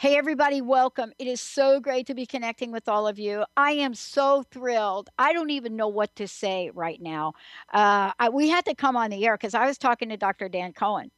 [0.00, 1.12] Hey, everybody, welcome.
[1.18, 3.44] It is so great to be connecting with all of you.
[3.56, 5.10] I am so thrilled.
[5.18, 7.32] I don't even know what to say right now.
[7.72, 10.48] Uh, I, we had to come on the air because I was talking to Dr.
[10.48, 11.10] Dan Cohen.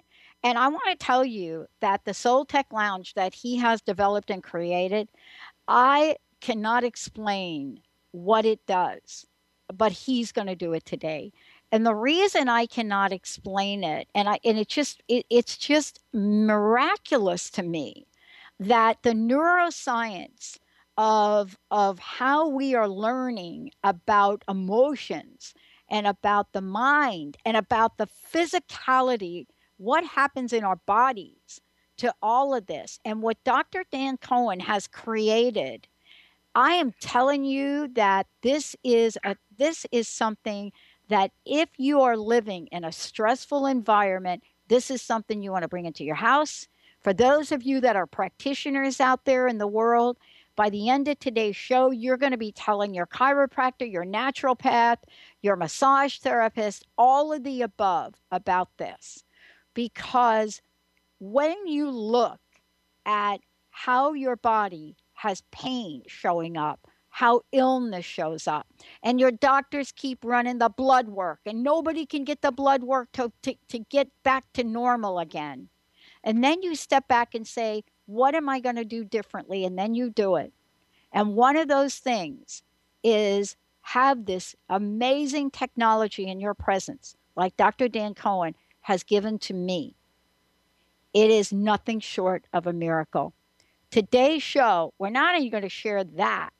[0.42, 4.30] And I want to tell you that the Soul Tech Lounge that he has developed
[4.30, 5.10] and created,
[5.68, 9.26] I cannot explain what it does,
[9.74, 11.34] but he's going to do it today.
[11.70, 16.00] And the reason I cannot explain it, and I and it just it, it's just
[16.14, 18.06] miraculous to me
[18.60, 20.58] that the neuroscience
[20.98, 25.54] of of how we are learning about emotions
[25.88, 29.46] and about the mind and about the physicality
[29.78, 31.60] what happens in our bodies
[31.96, 33.84] to all of this and what Dr.
[33.90, 35.88] Dan Cohen has created
[36.54, 40.70] I am telling you that this is a this is something
[41.08, 45.68] that if you are living in a stressful environment this is something you want to
[45.68, 46.68] bring into your house
[47.02, 50.18] for those of you that are practitioners out there in the world,
[50.54, 54.98] by the end of today's show, you're going to be telling your chiropractor, your naturopath,
[55.40, 59.24] your massage therapist, all of the above about this.
[59.72, 60.60] Because
[61.18, 62.40] when you look
[63.06, 63.40] at
[63.70, 68.66] how your body has pain showing up, how illness shows up,
[69.02, 73.10] and your doctors keep running the blood work, and nobody can get the blood work
[73.12, 75.70] to, to, to get back to normal again
[76.24, 79.64] and then you step back and say, what am I going to do differently?
[79.64, 80.52] And then you do it.
[81.12, 82.62] And one of those things
[83.02, 87.88] is have this amazing technology in your presence, like Dr.
[87.88, 89.94] Dan Cohen has given to me.
[91.12, 93.32] It is nothing short of a miracle.
[93.90, 96.50] Today's show, we're not only going to share that,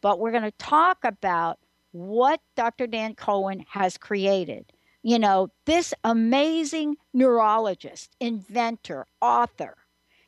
[0.00, 1.58] but we're going to talk about
[1.92, 2.86] what Dr.
[2.86, 4.72] Dan Cohen has created
[5.02, 9.76] you know, this amazing neurologist, inventor, author,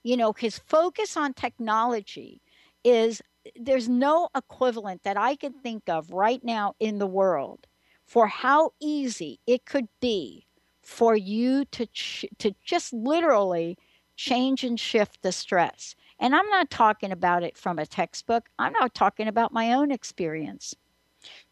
[0.03, 2.41] you know, his focus on technology
[2.85, 3.21] is
[3.57, 7.67] there's no equivalent that I can think of right now in the world
[8.07, 10.47] for how easy it could be
[10.83, 13.77] for you to ch- to just literally
[14.17, 15.95] change and shift the stress.
[16.19, 18.49] And I'm not talking about it from a textbook.
[18.59, 20.75] I'm not talking about my own experience.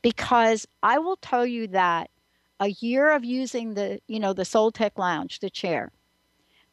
[0.02, 2.10] Because I will tell you that
[2.60, 5.92] a year of using the, you know, the Soul Tech Lounge, the chair,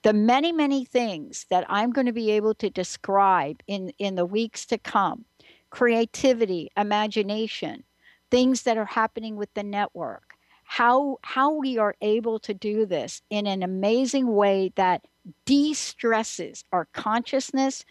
[0.03, 4.25] the many, many things that I'm going to be able to describe in, in the
[4.25, 5.25] weeks to come
[5.71, 7.83] creativity, imagination,
[8.31, 13.21] things that are happening with the network, how, how we are able to do this
[13.29, 15.05] in an amazing way that
[15.45, 17.83] de stresses our consciousness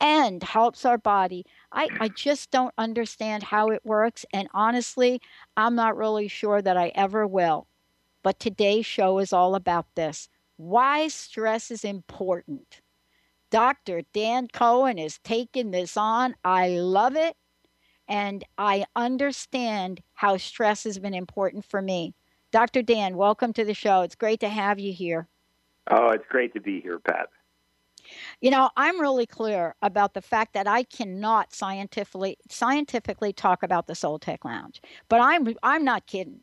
[0.00, 1.44] and helps our body.
[1.72, 4.24] I, I just don't understand how it works.
[4.32, 5.20] And honestly,
[5.56, 7.66] I'm not really sure that I ever will.
[8.22, 12.80] But today's show is all about this why stress is important.
[13.50, 14.02] Dr.
[14.12, 16.34] Dan Cohen is taking this on.
[16.44, 17.36] I love it.
[18.08, 22.14] And I understand how stress has been important for me.
[22.52, 22.82] Dr.
[22.82, 24.02] Dan, welcome to the show.
[24.02, 25.28] It's great to have you here.
[25.90, 27.28] Oh, it's great to be here, Pat.
[28.40, 33.86] You know, I'm really clear about the fact that I cannot scientifically scientifically talk about
[33.86, 36.40] the Soul Tech Lounge, but I'm I'm not kidding.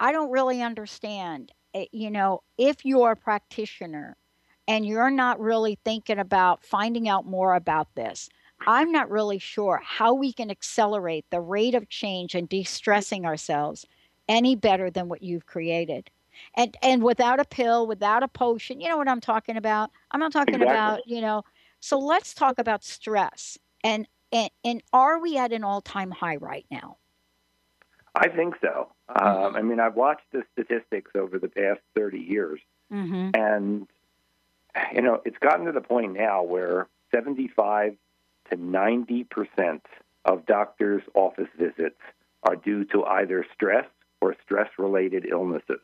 [0.00, 1.52] I don't really understand.
[1.74, 4.16] Eh, you know, if you're a practitioner
[4.68, 8.28] and you're not really thinking about finding out more about this,
[8.66, 13.86] I'm not really sure how we can accelerate the rate of change and de-stressing ourselves
[14.28, 16.10] any better than what you've created
[16.56, 18.80] and and without a pill, without a potion.
[18.80, 19.90] You know what I'm talking about?
[20.10, 20.74] I'm not talking exactly.
[20.74, 21.42] about, you know.
[21.80, 23.58] So let's talk about stress.
[23.84, 26.98] And and and are we at an all-time high right now?
[28.14, 28.88] I think so.
[29.10, 29.26] Mm-hmm.
[29.26, 32.60] Um, I mean, I've watched the statistics over the past 30 years,
[32.92, 33.30] mm-hmm.
[33.34, 33.86] and
[34.92, 37.96] you know, it's gotten to the point now where 75
[38.50, 39.86] to 90 percent
[40.24, 42.00] of doctors' office visits
[42.42, 43.86] are due to either stress
[44.20, 45.80] or stress-related illnesses.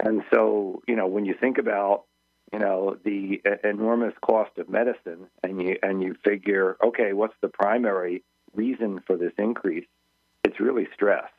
[0.00, 2.04] And so, you know, when you think about,
[2.52, 7.48] you know, the enormous cost of medicine, and you and you figure, okay, what's the
[7.48, 8.22] primary
[8.54, 9.86] reason for this increase?
[10.44, 11.30] It's really stress.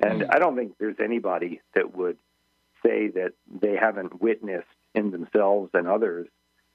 [0.00, 0.30] And mm-hmm.
[0.30, 2.18] I don't think there's anybody that would
[2.84, 6.28] say that they haven't witnessed in themselves and others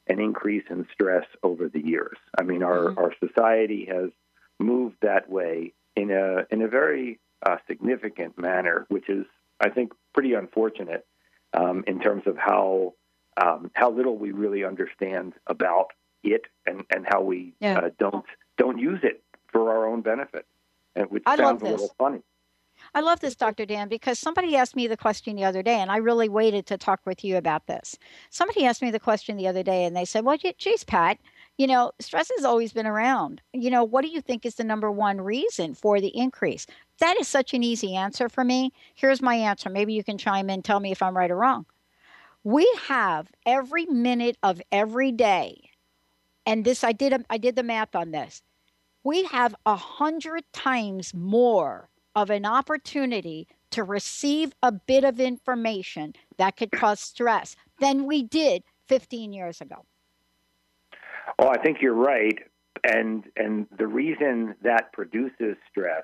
[0.07, 2.17] an increase in stress over the years.
[2.37, 2.97] I mean, our, mm-hmm.
[2.97, 4.09] our society has
[4.57, 9.25] moved that way in a in a very uh, significant manner, which is,
[9.59, 11.05] I think, pretty unfortunate
[11.53, 12.93] um, in terms of how
[13.41, 15.87] um, how little we really understand about
[16.23, 17.79] it and, and how we yeah.
[17.79, 18.25] uh, don't
[18.57, 20.45] don't use it for our own benefit,
[21.09, 22.21] which I sounds a little funny.
[22.93, 23.65] I love this, Dr.
[23.65, 26.77] Dan, because somebody asked me the question the other day, and I really waited to
[26.77, 27.97] talk with you about this.
[28.29, 31.17] Somebody asked me the question the other day, and they said, Well, geez, Pat,
[31.57, 33.41] you know, stress has always been around.
[33.53, 36.65] You know, what do you think is the number one reason for the increase?
[36.99, 38.73] That is such an easy answer for me.
[38.93, 39.69] Here's my answer.
[39.69, 41.65] Maybe you can chime in, tell me if I'm right or wrong.
[42.43, 45.71] We have every minute of every day,
[46.45, 48.41] and this I did um, I did the math on this.
[49.03, 56.13] We have a hundred times more of an opportunity to receive a bit of information
[56.37, 59.85] that could cause stress than we did 15 years ago.
[61.37, 62.39] Oh, I think you're right.
[62.83, 66.03] And and the reason that produces stress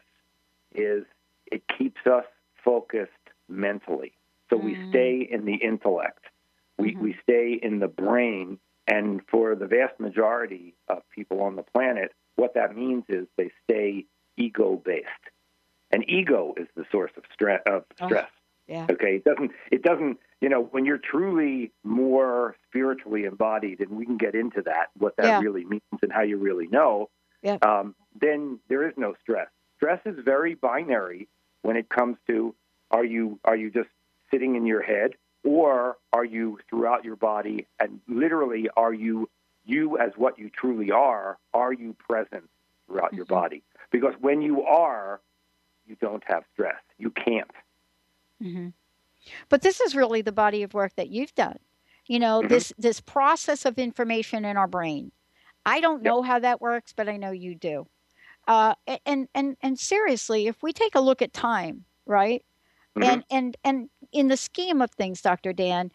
[0.77, 1.06] is
[1.48, 2.25] it keeps us
[2.63, 3.12] focused
[3.48, 4.13] mentally.
[4.50, 4.63] So mm.
[4.63, 6.25] we stay in the intellect.
[6.77, 7.04] We mm-hmm.
[7.04, 12.13] we stay in the brain and for the vast majority of people on the planet,
[12.36, 14.06] what that means is they stay
[14.38, 15.07] ego based.
[15.92, 17.62] And ego is the source of stress.
[17.66, 18.27] Of oh, stress.
[18.30, 18.88] Oh, yeah.
[18.89, 19.16] Okay.
[19.16, 19.51] It doesn't.
[19.72, 20.18] It doesn't.
[20.42, 25.16] You know, when you're truly more spiritually embodied, and we can get into that, what
[25.18, 25.39] that yeah.
[25.39, 27.10] really means, and how you really know.
[27.42, 27.57] Yeah.
[27.62, 29.48] Um, then there is no stress.
[29.77, 31.27] Stress is very binary
[31.62, 32.56] when it comes to
[32.92, 33.89] are you are you just
[34.31, 35.12] sitting in your head,
[35.44, 39.30] or are you throughout your body, and literally are you
[39.66, 41.38] you as what you truly are?
[41.54, 42.50] Are you present
[42.88, 43.18] throughout mm-hmm.
[43.18, 43.63] your body?
[43.92, 45.19] Because when you are,
[45.88, 46.81] you don't have stress.
[46.98, 47.51] You can't.
[48.42, 48.69] Mm-hmm.
[49.50, 51.57] But this is really the body of work that you've done.
[52.07, 52.50] You know, mm-hmm.
[52.50, 55.12] this this process of information in our brain.
[55.66, 57.88] I don't know how that works, but I know you do.
[58.48, 58.76] Uh,
[59.06, 62.44] and and and seriously, if we take a look at time, right?
[62.98, 63.10] Mm-hmm.
[63.10, 65.52] And and and in the scheme of things, Dr.
[65.54, 65.92] Dan,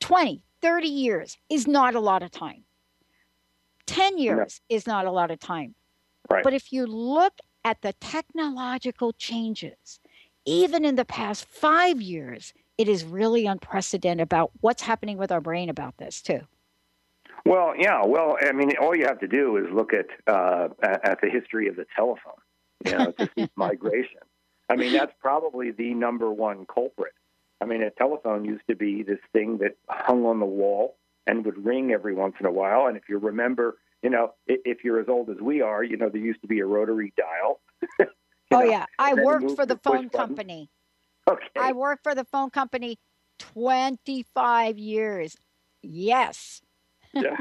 [0.00, 2.64] 20, 30 years is not a lot of time.
[3.86, 4.76] 10 years no.
[4.76, 5.74] is not a lot of time.
[6.30, 6.42] Right.
[6.42, 7.34] But if you look
[7.64, 10.00] at the technological changes,
[10.44, 15.40] even in the past five years, it is really unprecedented about what's happening with our
[15.40, 16.40] brain about this too.
[17.46, 18.04] Well, yeah.
[18.04, 21.68] Well, I mean, all you have to do is look at uh, at the history
[21.68, 22.34] of the telephone,
[22.84, 24.20] you know, to see migration.
[24.68, 27.12] I mean, that's probably the number one culprit.
[27.60, 30.96] I mean, a telephone used to be this thing that hung on the wall
[31.26, 32.86] and would ring every once in a while.
[32.86, 36.08] And if you remember you know, if you're as old as we are, you know,
[36.08, 37.60] there used to be a rotary dial.
[38.00, 40.70] oh know, yeah, I worked for the phone company.
[41.28, 41.44] Okay.
[41.56, 42.98] I worked for the phone company
[43.38, 45.36] 25 years.
[45.82, 46.62] Yes.
[47.22, 47.36] Yeah.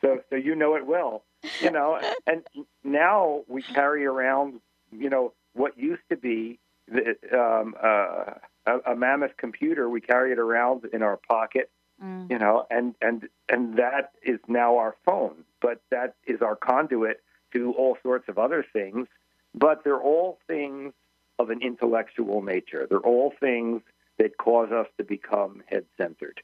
[0.00, 1.24] So so you know it well.
[1.60, 2.42] You know, and
[2.84, 4.60] now we carry around,
[4.92, 8.34] you know, what used to be the, um, uh,
[8.66, 9.88] a, a mammoth computer.
[9.88, 11.68] We carry it around in our pocket
[12.02, 12.30] Mm.
[12.30, 17.22] You know, and and and that is now our phone, but that is our conduit
[17.52, 19.06] to all sorts of other things.
[19.54, 20.94] But they're all things
[21.38, 22.86] of an intellectual nature.
[22.88, 23.82] They're all things
[24.18, 26.40] that cause us to become head centered.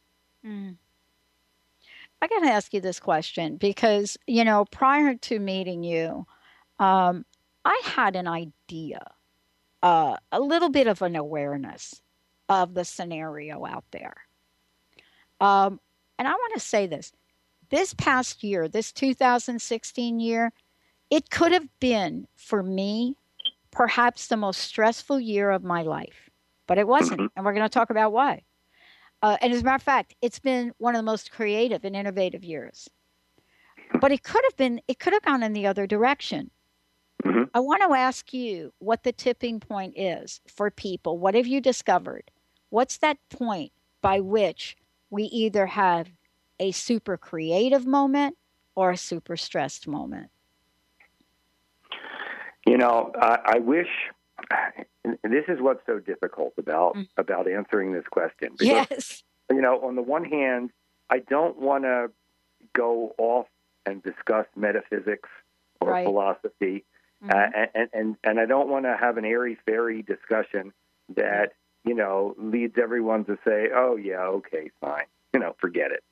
[0.47, 0.77] Mm.
[2.21, 6.27] I got to ask you this question because, you know, prior to meeting you,
[6.79, 7.25] um,
[7.65, 9.01] I had an idea,
[9.83, 12.01] uh, a little bit of an awareness
[12.49, 14.17] of the scenario out there.
[15.41, 15.81] Um,
[16.19, 17.13] and I want to say this
[17.71, 20.53] this past year, this 2016 year,
[21.11, 23.15] it could have been for me
[23.71, 26.31] perhaps the most stressful year of my life,
[26.67, 27.21] but it wasn't.
[27.21, 27.37] Mm-hmm.
[27.37, 28.43] And we're going to talk about why.
[29.23, 31.97] Uh, and as a matter of fact, it's been one of the most creative and
[31.97, 32.89] innovative years.
[34.01, 36.51] But it could have been, it could have gone in the other direction.
[37.25, 37.45] Mm-hmm.
[37.53, 41.19] I want to ask you what the tipping point is for people.
[41.19, 42.31] What have you discovered?
[42.71, 43.73] What's that point
[44.03, 44.77] by which
[45.11, 46.09] we either have
[46.61, 48.37] a super creative moment
[48.75, 50.31] or a super stressed moment.
[52.67, 53.89] You know, I, I wish.
[55.25, 57.09] This is what's so difficult about mm.
[57.17, 58.51] about answering this question.
[58.59, 59.23] Because, yes.
[59.51, 60.71] You know, on the one hand,
[61.09, 62.11] I don't want to
[62.75, 63.47] go off
[63.87, 65.29] and discuss metaphysics
[65.81, 66.05] or right.
[66.05, 66.85] philosophy,
[67.25, 67.31] mm-hmm.
[67.31, 70.73] uh, and, and and I don't want to have an airy fairy discussion
[71.17, 71.53] that
[71.85, 76.05] you know, leads everyone to say, "Oh yeah, okay, fine, you know, forget it,"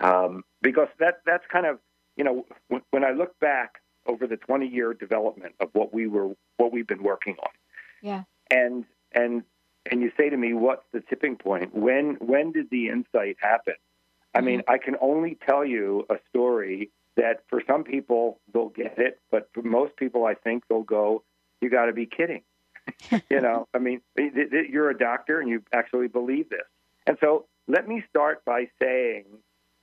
[0.00, 1.78] um, because that that's kind of,
[2.16, 6.06] you know, when, when I look back over the 20 year development of what we
[6.06, 7.50] were what we've been working on,
[8.02, 8.22] Yeah.
[8.50, 9.44] and and
[9.90, 11.74] and you say to me, "What's the tipping point?
[11.74, 13.74] When when did the insight happen?"
[14.34, 14.70] I mean, mm-hmm.
[14.70, 19.48] I can only tell you a story that for some people they'll get it, but
[19.52, 21.22] for most people, I think they'll go,
[21.60, 22.42] "You got to be kidding."
[23.30, 26.66] you know, I mean, th- th- you're a doctor and you actually believe this.
[27.06, 29.24] And so let me start by saying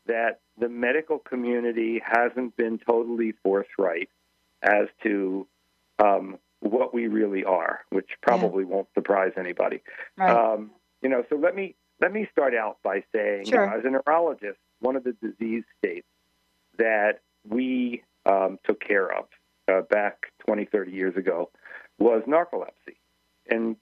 [0.07, 4.09] that the medical community hasn't been totally forthright
[4.61, 5.47] as to
[6.03, 9.81] um, what we really are, which probably won't surprise anybody.
[10.17, 10.31] Right.
[10.31, 10.71] Um,
[11.01, 13.63] you know, so let me let me start out by saying, Sure.
[13.63, 16.07] you know, as a neurologist, one of the disease states
[16.77, 19.25] that we um, took care of
[19.71, 21.49] uh, back 20, 30 years ago
[21.99, 22.95] was narcolepsy,
[23.49, 23.77] and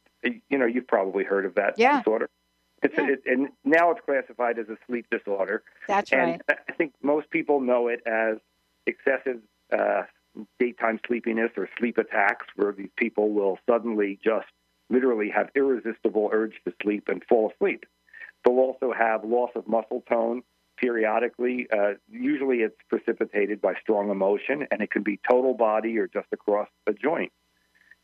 [0.49, 1.97] you know, you've probably heard of that Yeah.
[1.99, 2.29] disorder.
[2.83, 3.07] It's Yeah.
[3.07, 6.59] it, and now it's classified as a sleep disorder, That's and right.
[6.69, 8.37] I think most people know it as
[8.85, 10.03] excessive uh,
[10.59, 14.47] daytime sleepiness or sleep attacks, where these people will suddenly just
[14.89, 17.85] literally have irresistible urge to sleep and fall asleep.
[18.43, 20.43] They'll also have loss of muscle tone
[20.77, 21.67] periodically.
[21.71, 26.27] Uh, usually, it's precipitated by strong emotion, and it can be total body or just
[26.33, 27.31] across a joint.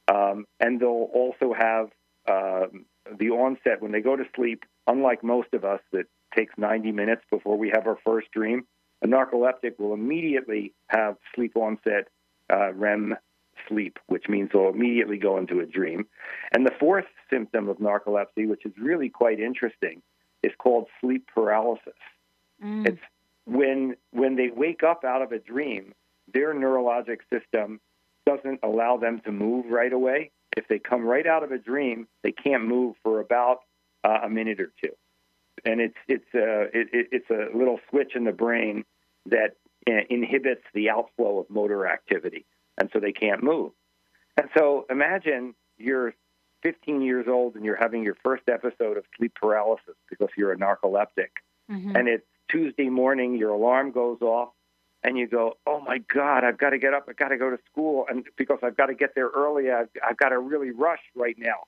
[0.08, 1.90] Um, and they'll also have
[2.30, 2.86] um,
[3.18, 4.64] the onset when they go to sleep.
[4.88, 8.66] Unlike most of us, that takes 90 minutes before we have our first dream.
[9.02, 12.10] A narcoleptic will immediately have sleep onset
[12.52, 13.16] uh, REM
[13.68, 16.08] sleep, which means they'll immediately go into a dream.
[16.52, 20.02] And the fourth symptom of narcolepsy, which is really quite interesting,
[20.44, 21.94] is called sleep paralysis.
[22.64, 22.88] Mm.
[22.88, 23.02] It's
[23.46, 25.94] when when they wake up out of a dream,
[26.34, 27.80] their neurologic system
[28.26, 30.32] doesn't allow them to move right away.
[30.58, 33.60] If they come right out of a dream, they can't move for about
[34.04, 34.94] uh, a minute or two,
[35.66, 38.84] and it's it's a it, it, it's a little switch in the brain
[39.28, 39.56] that
[39.88, 42.46] uh, inhibits the outflow of motor activity,
[42.78, 43.72] and so they can't move.
[44.38, 46.14] And so imagine you're
[46.64, 50.58] 15 years old and you're having your first episode of sleep paralysis because you're a
[50.58, 51.30] narcoleptic
[51.70, 51.98] Mhm.
[51.98, 54.50] and it's Tuesday morning, your alarm goes off,
[55.04, 57.50] and you go, "Oh my God, I've got to get up, I've got to go
[57.50, 60.72] to school, and because I've got to get there early, I've, I've got to really
[60.72, 61.66] rush right now."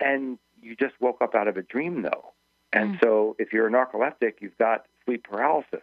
[0.00, 2.32] And you just woke up out of a dream, though,
[2.72, 3.00] and Mm.
[3.00, 5.82] so if you're a narcoleptic, you've got sleep paralysis,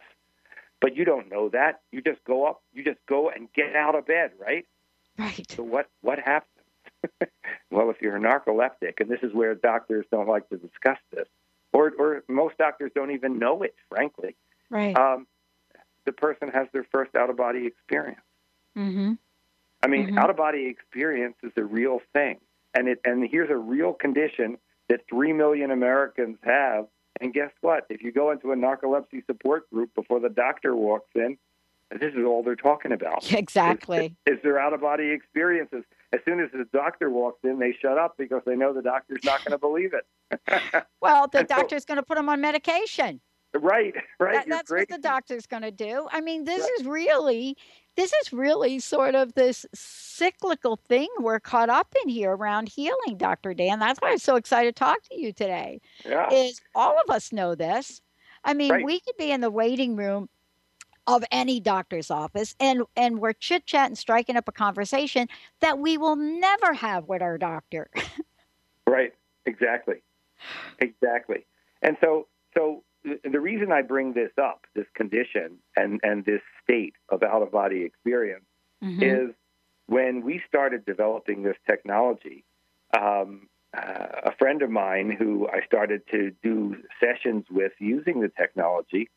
[0.80, 1.80] but you don't know that.
[1.90, 4.66] You just go up, you just go and get out of bed, right?
[5.18, 5.46] Right.
[5.50, 6.50] So what what happens?
[7.70, 11.26] well, if you're a narcoleptic, and this is where doctors don't like to discuss this,
[11.72, 14.36] or or most doctors don't even know it, frankly.
[14.70, 14.96] Right.
[14.96, 15.26] Um,
[16.04, 18.20] the person has their first out of body experience.
[18.76, 19.12] mm-hmm.
[19.82, 20.18] I mean, Mhm.
[20.18, 22.40] out of body experience is a real thing,
[22.74, 24.58] and it and here's a real condition
[24.88, 26.86] that three million Americans have.
[27.20, 27.86] And guess what?
[27.90, 31.38] If you go into a narcolepsy support group before the doctor walks in,
[31.90, 33.30] this is all they're talking about.
[33.32, 34.16] Exactly.
[34.26, 35.84] is their out of body experiences.
[36.12, 39.22] As soon as the doctor walks in, they shut up because they know the doctor's
[39.22, 40.06] not going to believe it.
[41.00, 43.20] Well, the And so- doctor's going to put them on medication.
[43.54, 44.34] Right, right.
[44.34, 44.86] That- that's crazy.
[44.90, 46.08] what the doctor's going to do.
[46.10, 46.70] I mean, this Right.
[46.80, 47.56] is really,
[47.96, 53.16] this is really sort of this cyclical thing we're caught up in here around healing,
[53.16, 53.54] Dr.
[53.54, 53.78] Dan.
[53.78, 55.80] That's why I'm so excited to talk to you today.
[56.04, 58.00] Yeah, Is all of us know this.
[58.44, 58.84] I mean, Right.
[58.84, 60.28] we could be in the waiting room
[61.06, 65.28] of any doctor's office and and we're chit chatting, striking up a conversation
[65.60, 67.90] that we will never have with our doctor.
[68.86, 69.12] right.
[69.46, 70.02] Exactly,
[70.78, 71.44] exactly.
[71.82, 76.94] And so, so the reason I bring this up, this condition and and this state
[77.08, 78.44] of out of body experience,
[78.82, 79.02] Mhm.
[79.02, 79.34] is
[79.86, 82.44] when we started developing this technology.
[82.98, 88.28] Um, uh, a friend of mine who I started to do sessions with using the
[88.28, 89.10] technology,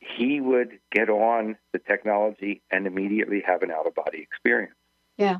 [0.00, 4.74] he would get on the technology and immediately have an out of body experience.
[5.16, 5.38] Yeah.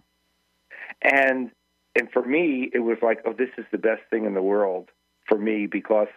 [1.03, 1.51] And
[1.97, 4.91] and for me, it was like, oh, this is the best thing in the world
[5.27, 6.09] for me because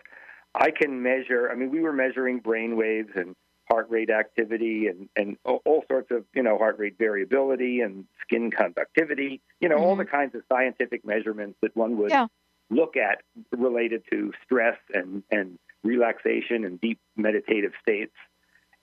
[0.60, 1.50] I can measure.
[1.52, 3.36] I mean, we were measuring brain waves and
[3.70, 8.50] heart rate activity and, and all sorts of, you know, heart rate variability and skin
[8.50, 12.28] conductivity, you know, all the kinds of scientific measurements that one would Yeah.
[12.70, 13.22] look at
[13.52, 18.16] related to stress and, and relaxation and deep meditative states.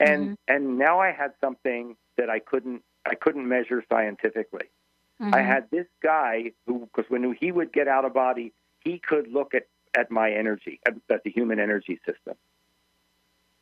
[0.01, 4.69] And and now I had something that I couldn't I couldn't measure scientifically.
[5.21, 5.47] I Mhm.
[5.47, 9.55] had this guy who, because when he would get out of body, he could look
[9.55, 9.67] at,
[9.97, 12.35] at my energy, at, the human energy system.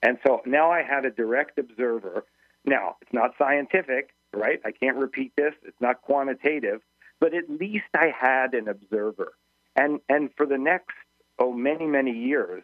[0.02, 2.24] And so now I had a direct observer.
[2.64, 4.60] Now, it's not scientific, right?
[4.64, 5.54] I can't repeat this.
[5.62, 6.80] It's not quantitative,
[7.20, 9.32] but at least I had an observer.
[9.76, 10.94] And, and for the next
[11.38, 12.62] oh many many years,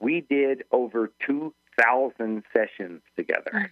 [0.00, 3.52] we did over two thousand sessions together.
[3.54, 3.70] Mm.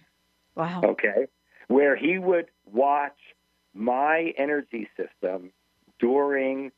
[0.55, 0.81] Wow.
[0.83, 1.27] Okay,
[1.67, 3.17] where he would watch
[3.73, 5.51] my energy system
[5.99, 6.71] during,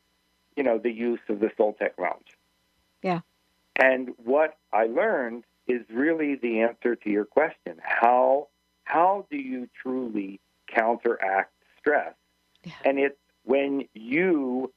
[0.58, 2.38] you know, the use of the Soltech Lounge.
[3.04, 3.20] Yeah.
[3.76, 7.80] And what I learned is really the answer to your question.
[7.82, 8.48] How
[8.86, 12.14] how do you truly counteract stress?
[12.64, 12.74] Yeah.
[12.86, 14.72] And it's when you,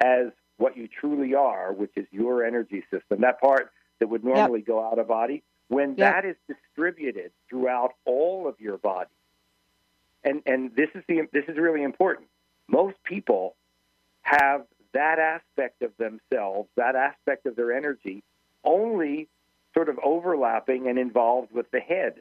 [0.00, 4.60] as what you truly are, which is your energy system, that part that would normally
[4.60, 5.96] go out of body, when Yep.
[5.98, 9.10] that is distributed throughout all of your body.
[10.24, 12.28] And and this is the this is really important.
[12.68, 13.54] Most people
[14.22, 18.22] have that aspect of themselves, that aspect of their energy,
[18.64, 19.28] only
[19.74, 22.14] sort of overlapping and involved with the head.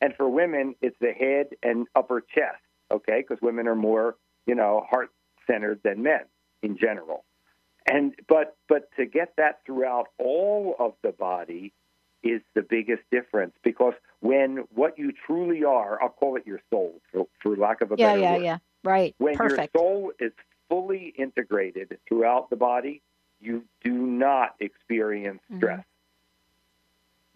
[0.00, 3.24] And for women, it's the head and upper chest, okay?
[3.26, 4.16] Because women are more,
[4.46, 5.10] you know, heart
[5.50, 6.22] centered than men
[6.62, 7.24] in general.
[7.90, 11.72] And but but to get that throughout all of the body
[12.22, 17.00] is the biggest difference because when what you truly are, I'll call it your soul
[17.12, 18.42] for, for lack of a Yeah, better yeah, word.
[18.42, 18.58] yeah.
[18.84, 19.14] Right.
[19.18, 19.74] When Perfect.
[19.74, 20.32] your soul is
[20.68, 23.02] fully integrated throughout the body,
[23.40, 25.56] you do not experience Mhm.
[25.58, 25.84] stress.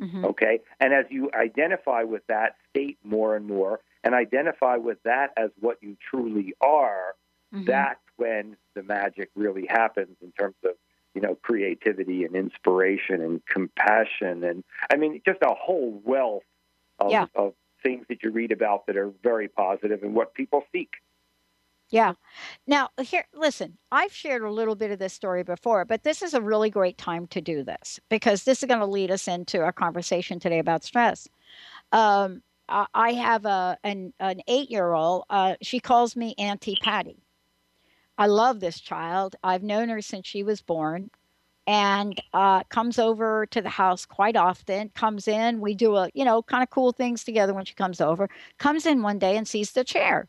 [0.01, 0.25] Mhm.
[0.25, 0.61] Okay?
[0.81, 5.51] And as you identify with that state more and more and identify with that as
[5.61, 7.15] what you truly are,
[7.53, 7.67] Mhm.
[7.67, 10.77] that's when the magic really happens in terms of
[11.15, 16.45] you know creativity and inspiration and compassion and I mean just a whole wealth
[16.99, 17.27] of, Yeah.
[17.35, 20.95] of things that you read about that are very positive and what people seek.
[21.93, 22.15] Yeah.
[22.67, 26.33] Now, here, listen, I've shared a little bit of this story before, but this is
[26.33, 29.61] a really great time to do this because this is going to lead us into
[29.61, 31.29] our conversation today about stress.
[31.93, 35.25] Um, I, have a an, an eight year old.
[35.29, 37.23] Uh, she calls me Auntie Patty.
[38.17, 39.37] I love this child.
[39.45, 41.11] I've known her since she was born
[41.67, 44.89] and uh, comes over to the house quite often.
[44.95, 48.01] Comes in, we do a, you know, kind of cool things together when she comes
[48.01, 48.31] over.
[48.59, 50.29] Comes in one day and sees the chair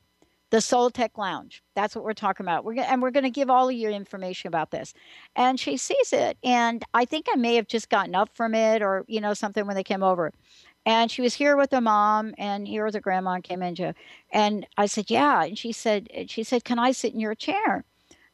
[0.53, 1.63] the Soul Tech Lounge.
[1.75, 2.63] That's what we're talking about.
[2.63, 4.93] We're and we're going to give all of you information about this.
[5.35, 8.83] And she sees it, and I think I may have just gotten up from it,
[8.83, 10.31] or you know something when they came over.
[10.85, 13.95] And she was here with her mom, and here was her grandma and came in.
[14.31, 17.83] And I said, "Yeah." And she said, "She said, can I sit in your chair?"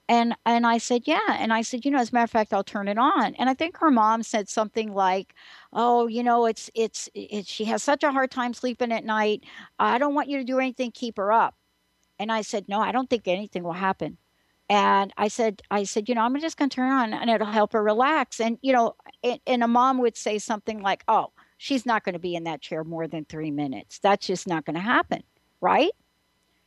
[0.10, 2.54] And and I said, "Yeah." And I said, "You know, as a matter of fact,
[2.54, 5.36] I'll turn it on." And I think her mom said something like,
[5.74, 9.44] "Oh, you know, it's it's it's she has such a hard time sleeping at night.
[9.80, 11.56] I don't want you to do anything, keep her up."
[12.20, 14.18] And I said, "No, I don't think anything will happen."
[14.70, 17.48] And I said, "I said, you know, I'm just going to turn on, and it'll
[17.48, 21.32] help her relax." And you know, and, and a mom would say something like, "Oh,
[21.58, 24.00] she's not going to be in that chair more than three minutes.
[24.00, 25.24] That's just not going to happen,
[25.62, 25.92] right?"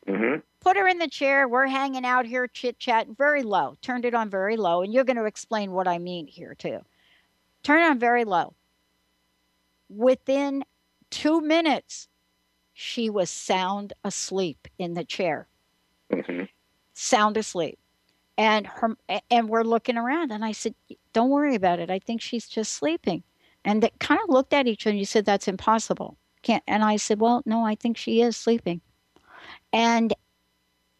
[0.06, 1.48] hmm Put her in the chair.
[1.48, 3.74] We're hanging out here, chit chat, very low.
[3.82, 6.80] Turned it on very low, and you're going to explain what I mean here too.
[7.64, 8.54] Turn it on very low.
[9.88, 10.64] Within
[11.10, 12.08] two minutes,
[12.72, 15.48] she was sound asleep in the chair.
[16.12, 16.44] Hmm
[16.94, 17.78] sound asleep.
[18.38, 18.96] And her
[19.30, 20.74] and we're looking around and i said
[21.12, 21.90] don't worry about it.
[21.90, 23.22] I think she's just sleeping.
[23.64, 26.16] And they kind of looked at each other and you said that's impossible.
[26.42, 28.80] Can't and i said well no i think she is sleeping.
[29.72, 30.14] And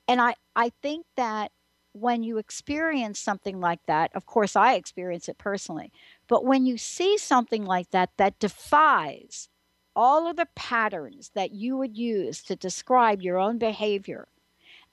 [0.08, 1.52] and i i think that
[1.94, 5.92] when you experience something like that of course i experience it personally
[6.26, 9.48] but when you see something like that that defies
[9.94, 14.28] all of the patterns that you would use to describe your own behavior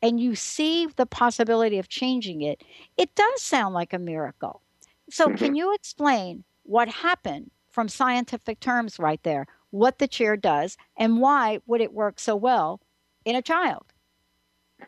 [0.02, 2.64] and you see the possibility of changing it,
[2.98, 4.62] it does sound like a miracle.
[5.10, 5.38] So, Mhm.
[5.38, 11.20] can you explain what happened from scientific terms right there, what the chair does, and
[11.22, 12.82] why would it work so well
[13.26, 13.94] in a child?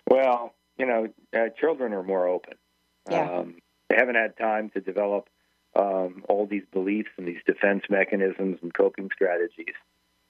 [0.09, 2.55] Well, you know, uh, children are more open.
[3.09, 3.39] Yeah.
[3.39, 5.29] Um, they haven't had time to develop
[5.75, 9.75] um, all these beliefs and these defense mechanisms and coping strategies.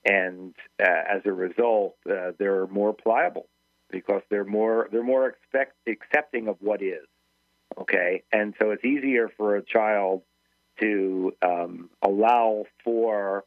[0.05, 3.47] And uh, as a result, uh, they're more pliable
[3.91, 7.05] because they're more they're more expect, accepting of what is.
[7.77, 10.23] Okay, and so it's easier for a child
[10.79, 13.45] to um, allow for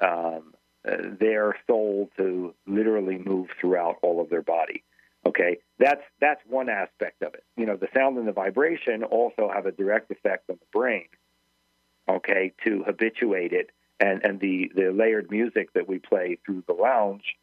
[0.00, 4.82] um, their soul to literally move throughout all of their body.
[5.26, 7.44] Okay, that's that's one aspect of it.
[7.56, 11.08] You know, the sound and the vibration also have a direct effect on the brain.
[12.08, 16.72] Okay, to habituate it, and and the the layered music that we play through the
[16.74, 17.36] lounge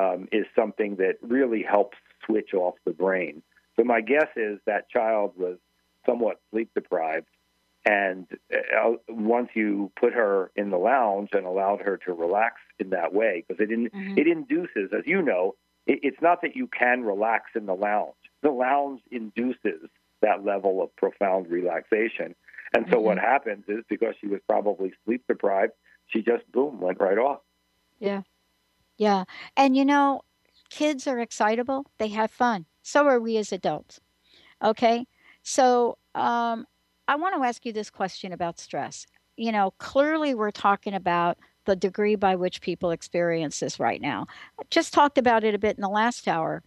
[0.00, 3.42] um, is something that really helps switch off the brain.
[3.76, 5.58] So my guess is that child was
[6.06, 7.28] somewhat sleep deprived,
[7.84, 12.90] and uh, once you put her in the lounge and allowed her to relax in
[12.90, 14.18] that way, because it in, Mhm.
[14.18, 15.54] it induces, as you know,
[15.86, 18.14] it, it's not that you can relax in the lounge.
[18.42, 19.88] The lounge induces
[20.22, 22.34] that level of profound relaxation.
[22.74, 23.02] And so Mhm.
[23.02, 25.72] what happens is because she was probably sleep deprived,
[26.08, 27.40] she just boom went right off.
[27.98, 28.22] Yeah.
[28.96, 29.24] Yeah.
[29.56, 30.22] And you know,
[30.70, 32.66] kids are excitable, they have fun.
[32.82, 34.00] So are we as adults.
[34.62, 35.06] Okay.
[35.42, 36.66] So um,
[37.06, 39.06] I want to ask you this question about stress.
[39.36, 44.26] You know, clearly we're talking about the degree by which people experience this right now.
[44.58, 46.62] I just talked about it a bit in the last hour,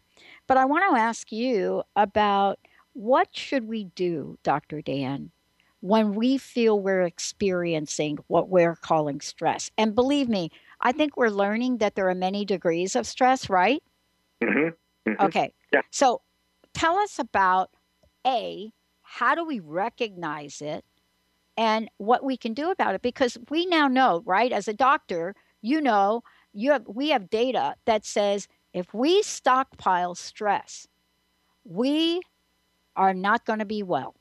[0.48, 2.60] but I want to ask you about
[2.94, 4.82] what should we do, Dr.
[4.82, 5.32] Dan,
[5.82, 9.70] when we feel we're experiencing what we're calling stress?
[9.78, 10.50] And believe me,
[10.82, 13.84] I think we're learning that there are many degrees of stress, right?
[14.44, 14.70] hmm
[15.20, 15.54] Okay.
[15.74, 15.82] Yeah.
[15.92, 16.22] So
[16.74, 17.72] tell us about
[18.26, 20.86] A, how do we recognize it
[21.58, 23.02] and what we can do about it?
[23.02, 24.52] Because we now know, right?
[24.52, 30.16] As a doctor, you know, you have we have data that says if we stockpile
[30.16, 30.88] stress,
[31.66, 32.22] we
[32.96, 34.16] are not going to be well.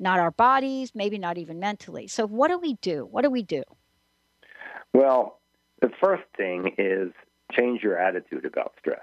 [0.00, 2.08] Not our bodies, maybe not even mentally.
[2.08, 3.06] So what do we do?
[3.10, 3.62] What do we do?
[4.94, 5.38] Well,
[5.80, 7.12] the first thing is
[7.52, 9.00] change your attitude about stress.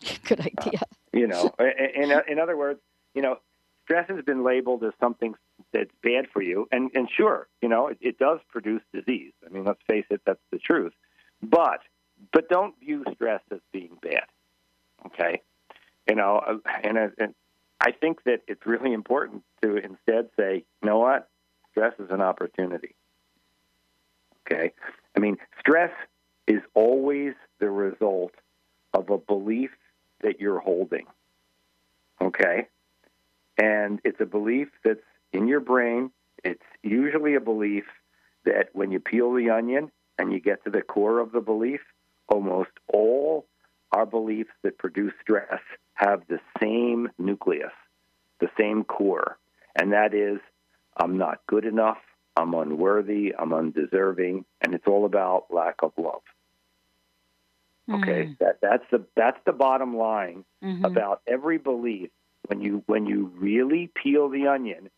[0.24, 0.80] Good idea.
[1.12, 2.80] You know, in, in, in other words,
[3.14, 3.38] you know,
[3.82, 5.34] stress has been labeled as something
[5.72, 6.68] that's bad for you.
[6.70, 9.32] And, and sure, you know, it, it does produce disease.
[9.44, 10.92] I mean, let's face it, that's the truth.
[11.42, 11.80] But,
[12.32, 14.24] but don't view stress as being bad.
[15.06, 15.42] Okay.
[16.08, 17.34] You know, uh, and, uh, and
[17.80, 21.28] I think that it's really important to instead say, you know what?
[21.70, 22.94] Stress is an opportunity.
[24.46, 24.72] Okay.
[25.16, 25.92] I mean, stress
[26.46, 28.32] is always the result
[28.94, 29.70] of a belief
[30.22, 31.06] that you're holding.
[32.20, 32.66] Okay?
[33.58, 35.00] And it's a belief that's
[35.32, 36.10] in your brain.
[36.42, 37.84] It's usually a belief
[38.44, 41.80] that when you peel the onion and you get to the core of the belief,
[42.28, 43.46] almost all
[43.92, 45.60] our beliefs that produce stress
[45.94, 47.72] have the same nucleus,
[48.40, 49.38] the same core.
[49.76, 50.38] And that is,
[50.96, 51.98] I'm not good enough,
[52.36, 56.22] I'm unworthy, I'm undeserving, and it's all about lack of love.
[57.90, 60.84] Okay, Mm, that that's the that's the bottom line mhm.
[60.84, 62.10] about every belief.
[62.46, 64.90] When you when you really peel the onion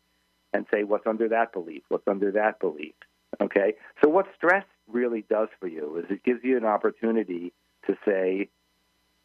[0.53, 2.93] and say what's under that belief, what's under that belief.
[3.39, 7.53] Okay, so what stress really does for you is it gives you an opportunity
[7.87, 8.49] to say,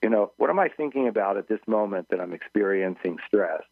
[0.06, 3.62] you know, what am I thinking about at this moment that I'm experiencing stress,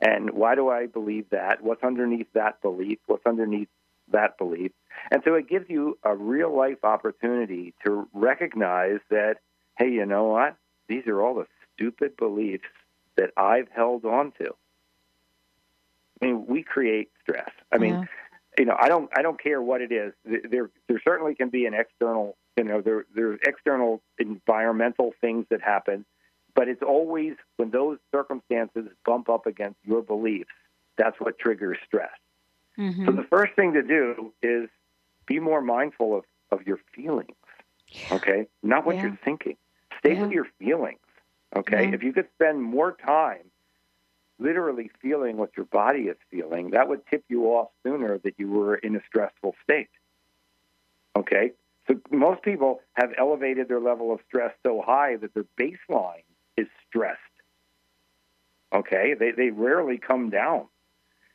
[0.00, 1.62] and why do I believe that?
[1.62, 2.98] What's underneath that belief?
[3.04, 3.68] What's underneath
[4.10, 4.72] that belief?
[5.10, 9.40] And so it gives you a real life opportunity to recognize that,
[9.76, 10.56] hey, you know what?
[10.88, 12.64] These are all the stupid beliefs
[13.18, 14.54] that I've held on to.
[16.22, 17.50] I mean, we create stress.
[17.70, 18.04] I mean, Yeah.
[18.58, 20.14] you know, I don't, I don't care what it is.
[20.24, 25.62] There, there certainly can be an external, you know, there, there's external environmental things that
[25.62, 26.04] happen,
[26.54, 30.50] but it's always when those circumstances bump up against your beliefs,
[30.96, 32.10] that's what triggers stress.
[33.06, 33.16] So Mhm.
[33.16, 34.68] the first thing to do is
[35.26, 37.36] be more mindful of, of your feelings,
[38.10, 38.48] okay?
[38.64, 39.02] Not what Yeah.
[39.04, 39.56] you're thinking.
[40.00, 40.98] Stay with your feelings,
[41.54, 41.88] okay?
[41.88, 41.94] Yeah.
[41.94, 43.50] If you could spend more time
[44.40, 48.48] literally feeling what your body is feeling, that would tip you off sooner that you
[48.50, 49.90] were in a stressful state,
[51.16, 51.52] okay?
[51.88, 56.24] So most people have elevated their level of stress so high that their baseline
[56.56, 57.18] is stressed,
[58.74, 59.14] okay?
[59.18, 60.66] They, they rarely come down.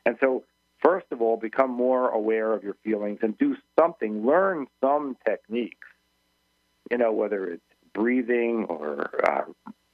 [0.05, 0.43] And so
[0.83, 4.25] first of all, become more aware of your feelings and do something.
[4.25, 5.87] Learn some techniques.
[6.91, 7.63] You know, whether it's
[7.93, 9.45] breathing or uh,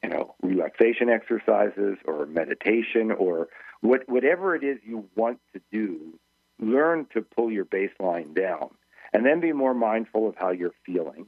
[0.03, 3.47] you know relaxation exercises or meditation or
[3.81, 6.19] what, whatever it is you want to do.
[6.59, 8.71] Learn to pull your baseline down,
[9.13, 11.27] and then be more mindful of how you're feeling.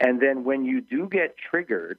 [0.00, 1.98] And then when you do get triggered,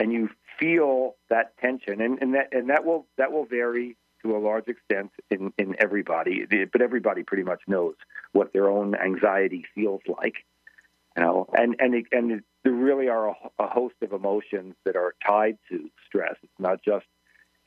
[0.00, 4.36] and you feel that tension, and, and that and that will that will vary to
[4.36, 7.94] a large extent in, in everybody, but everybody pretty much knows
[8.32, 10.34] what their own anxiety feels like,
[11.16, 11.48] you know.
[11.56, 15.14] And and it, and it, there really are a, a host of emotions that are
[15.24, 16.34] tied to stress.
[16.42, 17.06] It's not just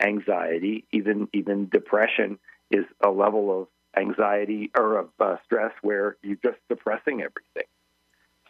[0.02, 0.86] anxiety.
[0.92, 6.58] Even even depression is a level of anxiety or of uh, stress where you're just
[6.68, 7.70] suppressing everything.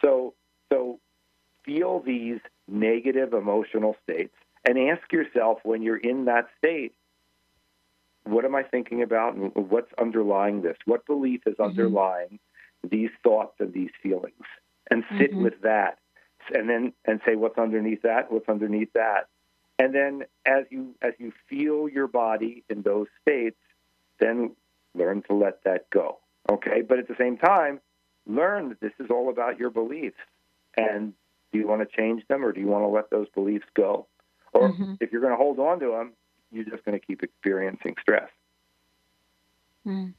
[0.03, 0.33] So
[0.71, 0.99] so
[1.63, 6.93] feel these negative emotional states and ask yourself when you're in that state
[8.23, 10.77] what am I thinking about and what's underlying this?
[10.85, 11.65] What belief is Mhm.
[11.65, 12.39] underlying
[12.83, 14.45] these thoughts and these feelings?
[14.89, 15.41] And sit Mhm.
[15.43, 15.99] with that.
[16.53, 19.27] And then and say what's underneath that, what's underneath that.
[19.79, 23.59] And then as you as you feel your body in those states,
[24.19, 24.55] then
[24.95, 26.19] learn to let that go.
[26.49, 26.81] Okay?
[26.81, 27.79] But at the same time,
[28.25, 30.17] learn that this is all about your beliefs.
[30.77, 31.13] And
[31.51, 34.07] do you want to change them or do you want to let those beliefs go?
[34.53, 34.97] Or Mhm.
[34.99, 36.13] if you're going to hold on to them,
[36.51, 38.29] you're just going to keep experiencing stress.
[39.85, 40.13] Mm.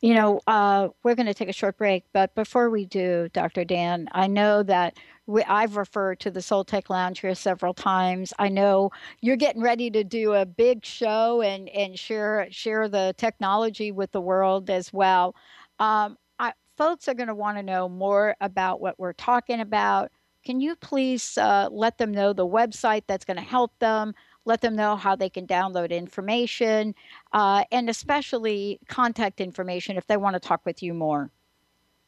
[0.00, 3.64] You know, uh, we're going to take a short break, but before we do, Dr.
[3.64, 4.96] Dan, I know that
[5.30, 8.32] we, I've referred to the Soul Tech Lounge here several times.
[8.38, 8.90] I know
[9.20, 14.10] you're getting ready to do a big show and and share share the technology with
[14.12, 15.36] the world as well.
[15.78, 20.10] Um, I, folks are going to want to know more about what we're talking about.
[20.44, 24.14] Can you please uh, let them know the website that's going to help them?
[24.46, 26.94] let them know how they can download information,
[27.34, 31.30] uh, and especially contact information if they want to talk with you more.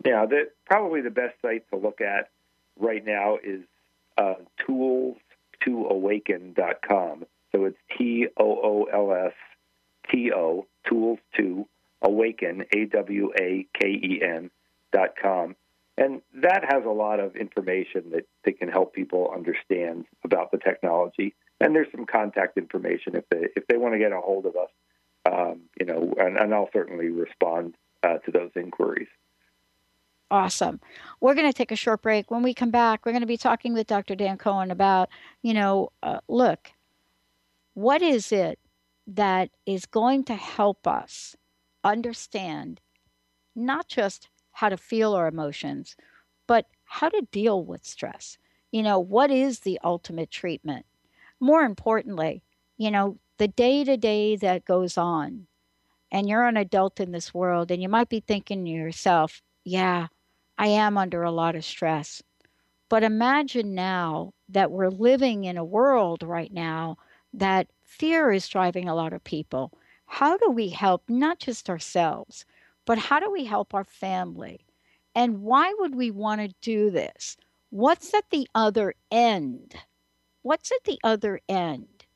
[0.04, 2.31] Yeah, the, probably the best site to look at
[2.78, 3.62] right now is
[4.18, 4.34] uh,
[4.68, 7.24] tools2awaken.com.
[7.52, 9.34] So it's T O O L S
[10.10, 11.68] T O, tools to
[12.00, 14.50] awaken, A W A K E N
[14.92, 15.54] dot com.
[15.98, 20.56] And that has a lot of information that, that can help people understand about the
[20.56, 24.46] technology and there's some contact information if they if they want to get a hold
[24.46, 24.70] of us.
[25.24, 29.06] Um, you know, and, and, I'll certainly respond uh, to those inquiries.
[30.32, 30.80] Awesome.
[31.20, 32.32] We're going to take a short break.
[32.32, 34.16] When we come back, we're going to be talking with Dr.
[34.16, 35.10] Dan Cohen about,
[35.42, 36.72] you know, uh, look,
[37.74, 38.58] what is it
[39.08, 41.36] that is going to help us
[41.84, 42.80] understand
[43.56, 45.96] not just how to feel our emotions,
[46.48, 48.38] but how to deal with stress?
[48.72, 50.86] You know, what is the ultimate treatment?
[51.40, 52.44] more importantly,
[52.78, 55.48] you know, the day to day that goes on,
[56.12, 60.08] and you're an adult in this world, and you might be thinking to yourself, yeah,
[60.62, 62.22] I am under a lot of stress.
[62.88, 66.98] But imagine now that we're living in a world right now
[67.34, 69.72] that fear is driving a lot of people.
[70.06, 72.44] How do we help not just ourselves,
[72.86, 74.64] but how do we help our family?
[75.16, 77.36] And why would we want to do this?
[77.70, 79.74] What's at the other end?
[80.42, 82.06] what's at the other end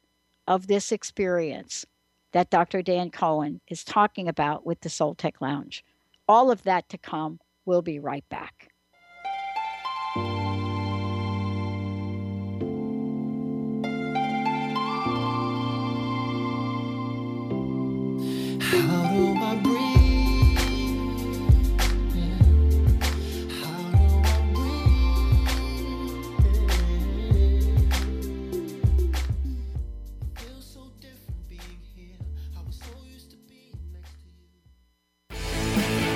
[0.47, 1.85] of this experience
[2.33, 2.83] that Dr.
[2.83, 5.85] Dan Cohen is talking about with the Soul Tech Lounge?
[6.29, 7.41] All of that to come.
[7.67, 8.71] We'll be right back.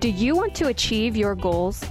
[0.00, 1.84] Do you want to achieve your goals?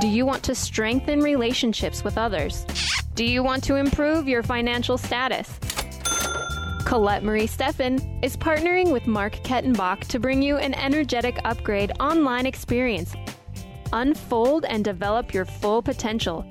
[0.00, 2.64] Do you want to strengthen relationships with others?
[3.14, 5.58] Do you want to improve your financial status?
[6.86, 12.46] Colette Marie Steffen is partnering with Mark Kettenbach to bring you an energetic upgrade online
[12.46, 13.14] experience.
[13.92, 16.46] Unfold and develop your full potential.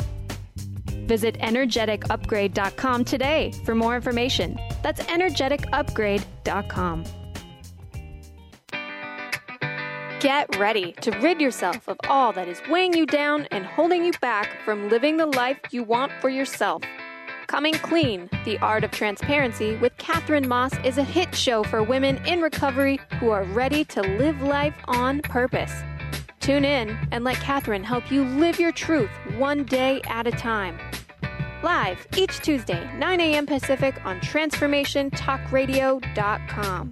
[1.07, 4.59] Visit energeticupgrade.com today for more information.
[4.83, 7.24] That's energeticupgrade.com.
[10.21, 14.13] Get ready to rid yourself of all that is weighing you down and holding you
[14.21, 16.81] back from living the life you want for yourself.
[17.47, 22.15] Coming Clean, The Art of Transparency with Catherine Moss is a hit show for women
[22.25, 25.73] in recovery who are ready to live life on purpose.
[26.39, 30.79] Tune in and let Catherine help you live your truth one day at a time.
[31.61, 33.45] Live each Tuesday, 9 a.m.
[33.45, 36.91] Pacific on TransformationTalkRadio.com.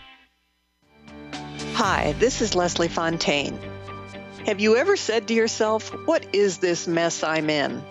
[1.73, 3.57] Hi, this is Leslie Fontaine.
[4.45, 7.81] Have you ever said to yourself, What is this mess I'm in?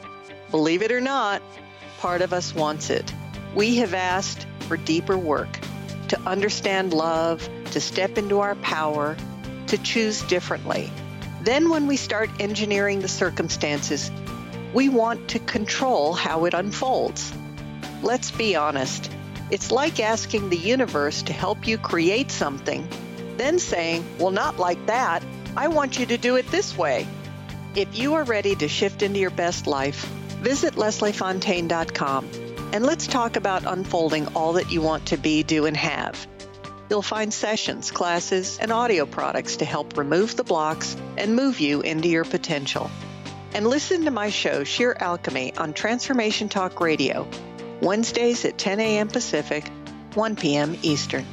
[0.50, 1.42] Believe it or not,
[1.98, 3.12] part of us wants it.
[3.54, 5.58] We have asked for deeper work,
[6.08, 9.16] to understand love, to step into our power,
[9.68, 10.92] to choose differently.
[11.40, 14.10] Then, when we start engineering the circumstances,
[14.74, 17.32] we want to control how it unfolds.
[18.02, 19.10] Let's be honest.
[19.50, 22.86] It's like asking the universe to help you create something
[23.36, 25.22] then saying, Well, not like that.
[25.56, 27.06] I want you to do it this way.
[27.74, 30.04] If you are ready to shift into your best life,
[30.42, 32.28] visit lesliefontaine.com
[32.72, 36.26] and let's talk about unfolding all that you want to be, do, and have.
[36.88, 41.80] You'll find sessions, classes, and audio products to help remove the blocks and move you
[41.80, 42.90] into your potential.
[43.54, 47.26] And listen to my show, Sheer Alchemy, on Transformation Talk Radio,
[47.80, 49.08] Wednesdays at 10 a.m.
[49.08, 49.68] Pacific,
[50.14, 50.76] 1 p.m.
[50.82, 51.26] Eastern.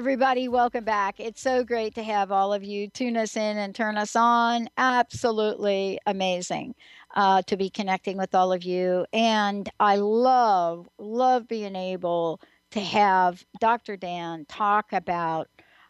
[0.00, 1.20] Everybody, welcome back.
[1.20, 4.68] It's so great to have all of you tune us in and turn us on.
[4.78, 6.74] Absolutely amazing
[7.14, 9.04] uh, to be connecting with all of you.
[9.12, 13.98] And I love, love being able to have Dr.
[13.98, 15.48] Dan talk about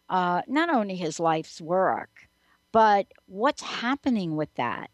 [0.09, 2.20] uh, not only his life's work,
[2.71, 4.89] but what's happening with that.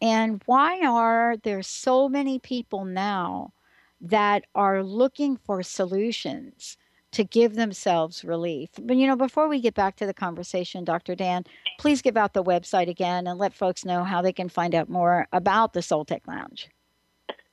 [0.00, 3.52] And why are there so many people now
[4.00, 6.76] that are looking for solutions?
[7.12, 8.70] to give themselves relief.
[8.80, 11.14] But you know, before we get back to the conversation, Dr.
[11.14, 11.44] Dan,
[11.78, 14.88] please give out the website again and let folks know how they can find out
[14.88, 16.68] more about the Soul Tech Lounge.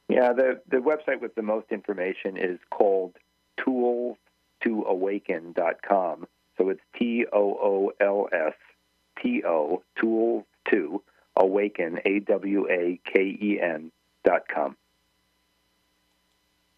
[0.08, 3.16] Yeah, the the website with the most information is called
[3.60, 6.28] tools2awaken.com.
[6.58, 8.54] So it's T O O L S
[9.22, 11.02] T O tools to
[11.36, 13.92] awaken A W A K E N
[14.24, 14.76] dot com.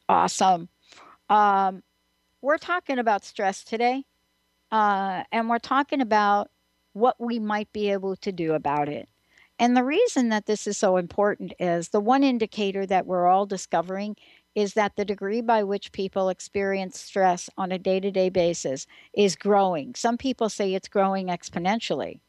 [0.09, 0.69] Awesome.
[1.29, 1.83] Um,
[2.41, 4.05] we're talking about stress today,
[4.71, 6.49] uh, and we're talking about
[6.93, 9.09] what we might be able to do about it.
[9.59, 13.45] And the reason that this is so important is the one indicator that we're all
[13.45, 14.15] discovering
[14.55, 18.87] is that the degree by which people experience stress on a day to day basis
[19.13, 19.93] is growing.
[19.95, 22.19] Some people say it's growing exponentially,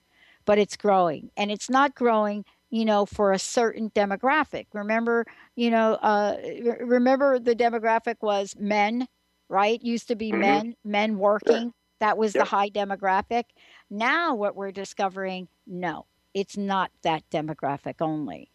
[0.48, 1.30] but it's growing.
[1.37, 4.66] And it's not growing, you know, for a certain demographic.
[4.72, 6.37] Remember, you know, uh,
[6.80, 9.06] remember the demographic was men
[9.48, 9.82] right?
[9.82, 10.40] Used to be mm-hmm.
[10.40, 11.72] men, men working.
[12.00, 13.44] That was the high demographic.
[13.90, 18.50] Now, what we're discovering, no, it's not that demographic only.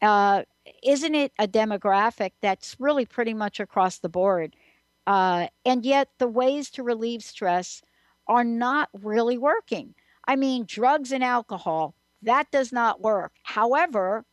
[0.00, 0.42] Uh,
[0.82, 4.54] isn't it a demographic that's really pretty much across the board?
[5.06, 7.82] Uh, and yet, the ways to relieve stress
[8.26, 9.94] are not really working.
[10.26, 13.32] I mean, drugs and alcohol, that does not work.
[13.42, 14.24] However,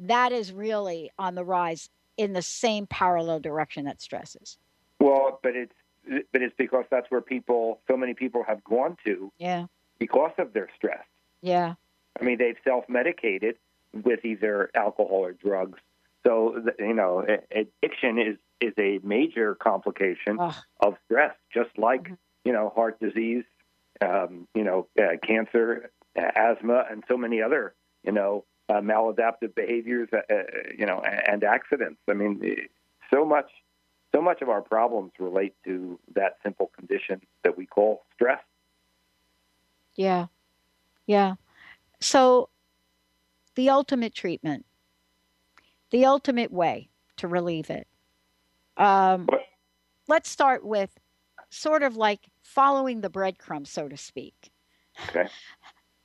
[0.00, 4.58] that is really on the rise in the same parallel direction that stress is.
[5.00, 5.72] Well, but it's
[6.32, 9.30] but it's because that's where people, so many people have gone to.
[9.38, 9.66] Yeah.
[9.98, 11.04] Because of their stress.
[11.42, 11.74] Yeah.
[12.18, 13.56] I mean, they've self-medicated
[13.92, 15.78] with either alcohol or drugs.
[16.26, 20.38] So you know, addiction is is a major complication
[20.80, 22.14] of stress, just like mm-hmm.
[22.44, 23.44] you know heart disease,
[24.00, 29.54] um, you know, uh, cancer, uh, asthma, and so many other you know uh, maladaptive
[29.54, 30.42] behaviors, uh, uh,
[30.76, 32.00] you know, and accidents.
[32.08, 32.42] I mean,
[33.12, 33.50] so much
[34.14, 38.40] so much of our problems relate to that simple condition that we call stress.
[39.94, 40.26] Yeah.
[41.06, 41.34] Yeah.
[42.00, 42.48] So,
[43.54, 44.64] the ultimate treatment,
[45.90, 47.86] the ultimate way to relieve it.
[48.76, 49.28] Um,
[50.06, 50.96] let's start with
[51.50, 54.50] sort of like following the breadcrumbs, so to speak.
[55.08, 55.28] Okay.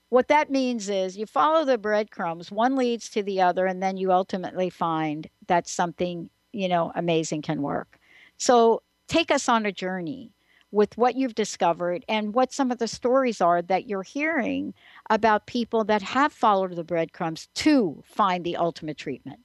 [0.09, 3.97] What that means is you follow the breadcrumbs, one leads to the other, and then
[3.97, 7.99] you ultimately find that something you know, amazing can work.
[8.37, 10.31] So take us on a journey
[10.71, 14.73] with what you've discovered and what some of the stories are that you're hearing
[15.09, 19.39] about people that have followed the breadcrumbs to find the ultimate treatment.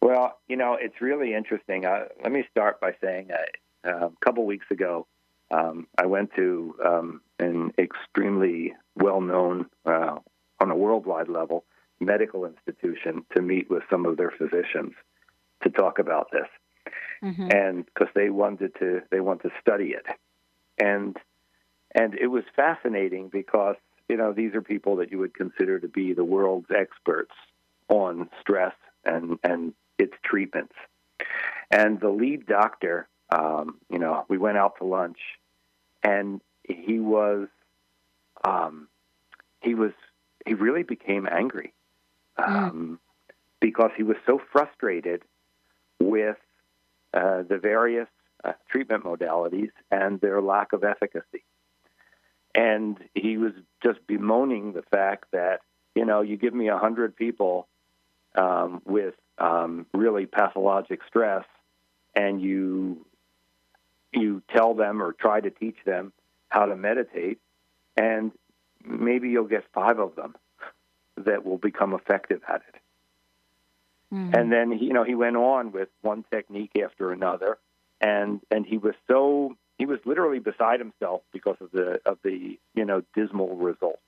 [0.00, 1.84] Well, you know, it's really interesting.
[1.84, 3.28] Uh, let me start by saying
[3.84, 5.06] uh, a couple weeks ago,
[5.52, 10.18] um, I went to um, an extremely well known, uh,
[10.60, 11.64] on a worldwide level,
[12.00, 14.92] medical institution to meet with some of their physicians
[15.62, 16.48] to talk about this,
[17.22, 17.48] mm-hmm.
[17.50, 20.06] and because they wanted to they want to study it,
[20.78, 21.16] and
[21.94, 23.76] and it was fascinating because
[24.08, 27.34] you know these are people that you would consider to be the world's experts
[27.88, 28.74] on stress
[29.04, 30.74] and and its treatments,
[31.70, 35.18] and the lead doctor, um, you know, we went out to lunch,
[36.02, 37.48] and he was
[38.44, 38.88] um,
[39.60, 39.92] he was
[40.46, 41.72] he really became angry
[42.36, 43.34] um, mm.
[43.60, 45.22] because he was so frustrated
[46.00, 46.36] with
[47.14, 48.08] uh, the various
[48.44, 51.44] uh, treatment modalities and their lack of efficacy.
[52.54, 55.60] And he was just bemoaning the fact that,
[55.94, 57.68] you know, you give me a 100 people
[58.34, 61.44] um, with um, really pathologic stress
[62.14, 63.06] and you
[64.12, 66.12] you tell them or try to teach them
[66.48, 67.38] how to meditate,
[67.96, 68.32] and
[68.84, 70.34] maybe you'll get five of them
[71.16, 72.80] that will become effective at it.
[74.12, 74.34] Mm-hmm.
[74.34, 77.58] And then he, you know he went on with one technique after another,
[78.00, 82.58] and and he was so he was literally beside himself because of the of the
[82.74, 84.02] you know dismal results,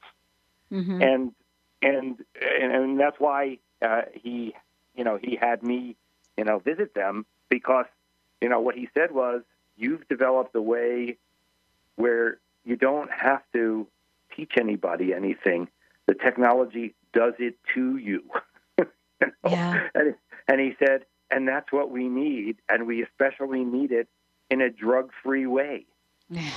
[0.70, 1.00] mm-hmm.
[1.02, 1.32] and
[1.80, 2.24] and
[2.60, 4.54] and, and that's why uh, he
[4.94, 5.96] you know he had me
[6.36, 7.86] you know visit them because
[8.42, 9.42] you know what he said was
[9.76, 11.16] you've developed a way
[11.96, 13.86] where you don't have to
[14.34, 15.68] teach anybody anything.
[16.06, 18.24] The technology does it to you.
[18.78, 18.86] you
[19.20, 19.28] know?
[19.48, 19.88] Yeah.
[19.94, 20.14] And,
[20.48, 24.08] and he said, and that's what we need, and we especially need it
[24.50, 25.86] in a drug-free way.
[26.30, 26.50] Yeah.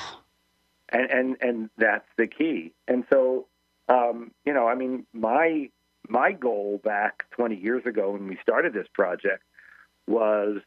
[0.90, 2.74] And and and that's the key.
[2.88, 3.48] And so,
[3.90, 5.70] um, you know, I mean, my
[6.08, 9.44] my goal back 20 years ago when we started this project
[10.08, 10.62] was,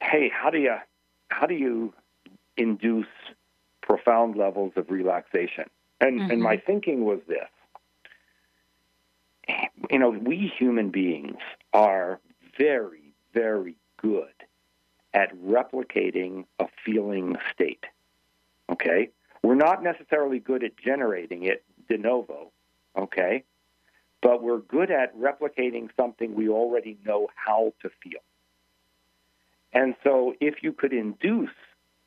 [0.00, 0.76] hey, how do you
[1.28, 1.92] how do you
[2.56, 3.06] induce
[3.82, 5.64] profound levels of relaxation?
[6.00, 6.30] And mm-hmm.
[6.30, 7.48] and my thinking was this.
[9.90, 11.38] You know, we human beings
[11.72, 12.18] are
[12.58, 14.32] very, very good
[15.14, 17.84] at replicating a feeling state.
[18.70, 19.10] Okay?
[19.42, 22.50] We're not necessarily good at generating it de novo,
[22.96, 23.44] okay?
[24.20, 28.20] But we're good at replicating something we already know how to feel.
[29.76, 31.50] And so if you could induce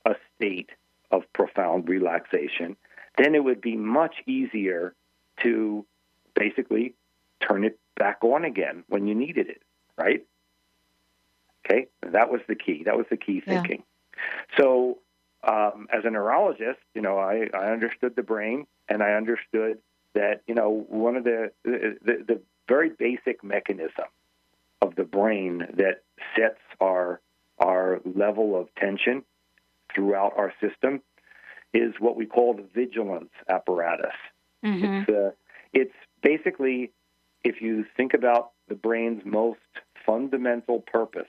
[0.04, 0.72] a state
[1.12, 2.76] of profound relaxation,
[3.16, 4.96] then it would be much easier
[5.44, 5.86] to
[6.34, 6.96] basically
[7.48, 9.62] turn it back on again when you needed it,
[10.00, 10.26] right?
[11.64, 12.82] Okay, that was the key.
[12.86, 13.84] That was the key thinking.
[14.18, 14.58] Yeah.
[14.58, 14.98] So,
[15.44, 19.78] um, as a neurologist, you know, I, I understood the brain, and I understood
[20.16, 24.06] that you know one of the the, the, the very basic mechanism
[24.82, 26.02] of the brain that
[26.36, 27.22] sets our
[27.60, 29.24] our level of tension
[29.94, 31.02] throughout our system
[31.74, 34.16] is what we call the vigilance apparatus.
[34.64, 34.86] Mm-hmm.
[34.86, 35.32] It's, uh,
[35.74, 36.92] it's basically,
[37.44, 39.60] if you think about the brain's most
[40.06, 41.28] fundamental purpose,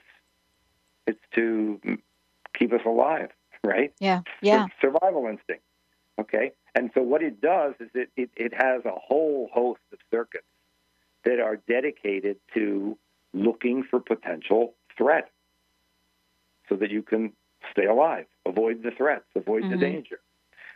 [1.07, 1.79] it's to
[2.57, 3.29] keep us alive,
[3.63, 3.93] right?
[3.99, 4.67] Yeah, yeah.
[4.79, 5.63] survival instinct.
[6.19, 9.99] Okay, and so what it does is it, it, it has a whole host of
[10.11, 10.45] circuits
[11.23, 12.97] that are dedicated to
[13.33, 15.31] looking for potential threat
[16.71, 17.33] so that you can
[17.71, 19.71] stay alive, avoid the threats, avoid mm-hmm.
[19.71, 20.19] the danger.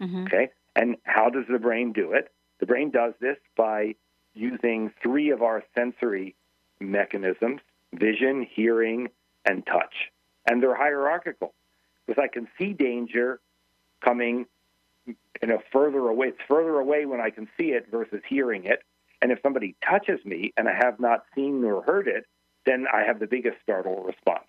[0.02, 0.26] Mm-hmm.
[0.26, 0.50] Okay?
[0.76, 2.32] And how does the brain do it?
[2.60, 3.96] The brain does this by
[4.34, 6.36] using three of our sensory
[6.82, 7.62] mechanisms
[7.94, 9.08] vision, hearing,
[9.46, 10.12] and touch.
[10.46, 11.54] And they're hierarchical
[12.06, 13.40] because I can see danger
[14.04, 14.46] coming
[15.08, 18.84] you know further away it's further away when i can see it versus hearing it
[19.22, 22.26] and if somebody touches me and i have not seen nor heard it
[22.66, 24.48] then i have the biggest startle response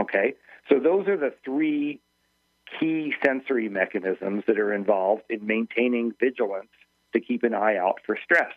[0.00, 0.34] okay
[0.68, 2.00] so those are the three
[2.78, 6.68] key sensory mechanisms that are involved in maintaining vigilance
[7.12, 8.52] to keep an eye out for stress.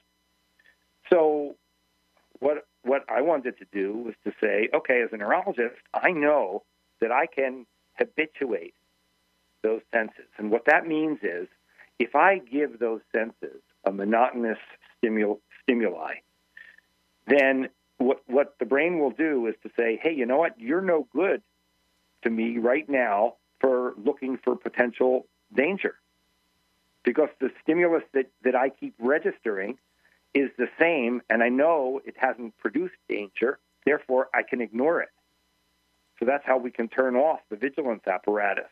[1.12, 1.56] So,
[2.40, 6.64] what what I wanted to do was to say, okay, as a neurologist, I know
[7.00, 8.74] that I can habituate
[9.62, 11.48] those senses, and what that means is,
[12.00, 14.58] if I give those senses a monotonous
[14.98, 16.16] stimul- stimuli,
[17.28, 17.70] then
[18.02, 21.08] what what the brain will do is to say, hey, you know what, you're no
[21.14, 21.42] good
[22.24, 25.26] to me right now for looking for potential
[25.56, 25.96] danger.
[27.04, 29.78] Because the stimulus that, that I keep registering
[30.34, 35.10] is the same, and I know it hasn't produced danger, therefore I can ignore it.
[36.20, 38.70] So that's how we can turn off the vigilance apparatus.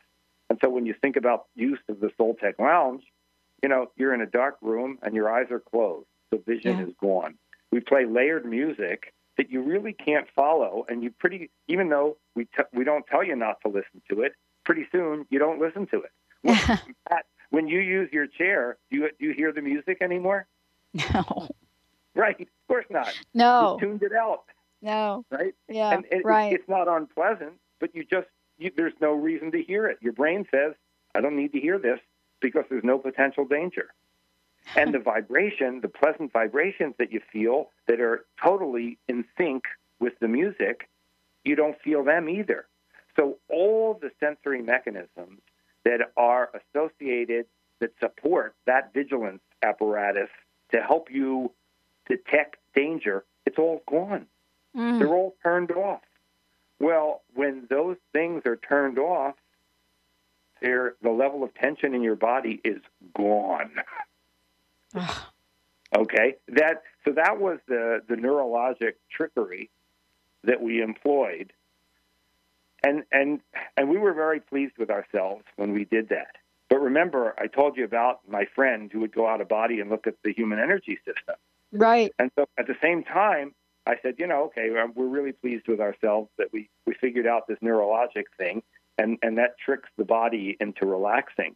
[0.49, 3.03] And so when you think about use of the Soltec Lounge,
[3.61, 6.86] you know, you're in a dark room and your eyes are closed, so vision yeah.
[6.86, 7.36] is gone.
[7.71, 12.43] We play layered music that you really can't follow, and you pretty even though we
[12.43, 14.33] t- we don't tell you not to listen to it,
[14.65, 16.11] pretty soon you don't listen to it.
[17.09, 17.21] When,
[17.51, 20.45] when you use your chair, do you do you hear the music anymore?
[20.93, 21.47] No.
[22.15, 23.13] Right, of course not.
[23.33, 23.77] No.
[23.79, 24.43] You tuned it out.
[24.81, 25.23] No.
[25.31, 25.53] Right.
[25.69, 25.91] Yeah.
[25.91, 26.51] And it, right.
[26.51, 28.27] It's not unpleasant, but you just
[28.57, 29.99] you, there's no reason to hear it.
[30.01, 30.73] Your brain says,
[31.15, 31.99] "I don't need to hear this
[32.41, 33.93] because there's no potential danger."
[34.76, 39.63] And the vibration, the pleasant vibrations that you feel that are totally in sync
[39.99, 40.89] with the music,
[41.43, 42.65] you don't feel them either.
[43.15, 45.41] So all the sensory mechanisms
[45.84, 47.45] that are associated
[47.80, 50.30] that support that vigilance apparatus
[50.72, 51.51] to help you
[52.07, 54.28] detect danger, it's all gone.
[54.76, 54.99] Mm.
[54.99, 56.01] They're all turned off.
[56.80, 59.36] Well, when those things are turned off,
[60.61, 62.82] the level of tension in your body is
[63.15, 63.72] gone.
[65.95, 69.69] okay, that so that was the the neurologic trickery
[70.43, 71.53] that we employed,
[72.83, 73.41] and and
[73.77, 76.35] and we were very pleased with ourselves when we did that.
[76.69, 79.89] But remember, I told you about my friend who would go out of body and
[79.89, 81.35] look at the human energy system.
[81.71, 82.13] Right.
[82.19, 83.53] And so at the same time,
[83.85, 87.47] I said, you know, okay, we're really pleased with ourselves that we, we figured out
[87.47, 88.61] this neurologic thing,
[88.99, 91.55] and, and that tricks the body into relaxing.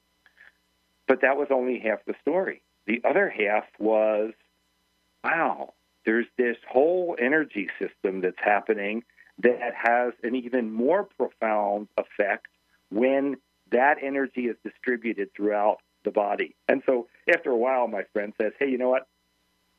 [1.08, 2.64] But that was only half the story.
[2.86, 4.34] The other half was,
[5.24, 5.74] wow,
[6.06, 9.04] there's this whole energy system that's happening
[9.40, 12.48] that has an even more profound effect
[12.90, 13.38] when
[13.72, 16.56] that energy is distributed throughout the body.
[16.68, 19.08] And so after a while, my friend says, hey, you know what?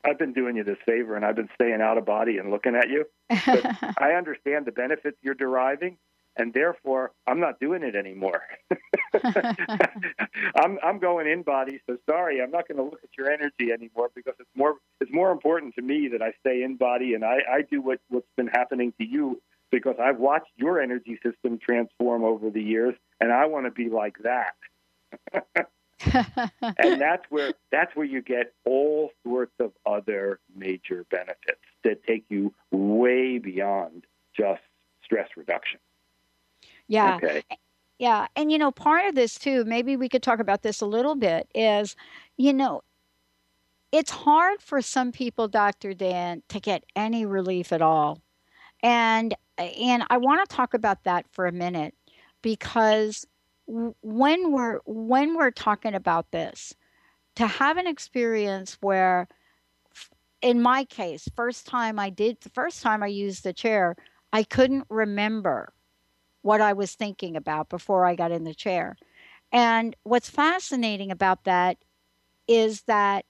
[0.03, 2.75] I've been doing you this favor and I've been staying out of body and looking
[2.75, 3.05] at you.
[3.29, 5.97] I understand the benefits you're deriving,
[6.37, 8.41] and therefore I'm not doing it anymore.
[10.55, 13.71] I'm I'm going in body, so sorry, I'm not going to look at your energy
[13.73, 17.23] anymore because it's more it's more important to me that I stay in body and
[17.23, 21.57] I, I do what, what's been happening to you because I've watched your energy system
[21.57, 24.55] transform over the years and I want to be like that.
[26.77, 32.25] and that's where that's where you get all sorts of other major benefits that take
[32.29, 34.05] you way beyond
[34.37, 34.61] just
[35.03, 35.79] stress reduction.
[36.87, 37.21] Yeah.
[37.23, 37.43] Okay.
[37.99, 38.27] Yeah.
[38.35, 41.15] And, you know, part of this, too, maybe we could talk about this a little
[41.15, 41.95] bit, is,
[42.37, 42.81] you know,
[43.91, 45.93] it's hard for some people, Dr.
[45.93, 48.21] Dan, to get any relief at all.
[48.83, 51.95] And and I want to talk about that for a minute
[52.41, 53.27] because
[53.67, 56.75] when we're when we're talking about this,
[57.35, 59.27] to have an experience where
[60.41, 63.95] in my case, first time I did the first time I used the chair,
[64.33, 65.73] I couldn't remember
[66.45, 68.97] what I was thinking about before I got in the chair.
[69.51, 71.77] And what's fascinating about that
[72.47, 73.25] is that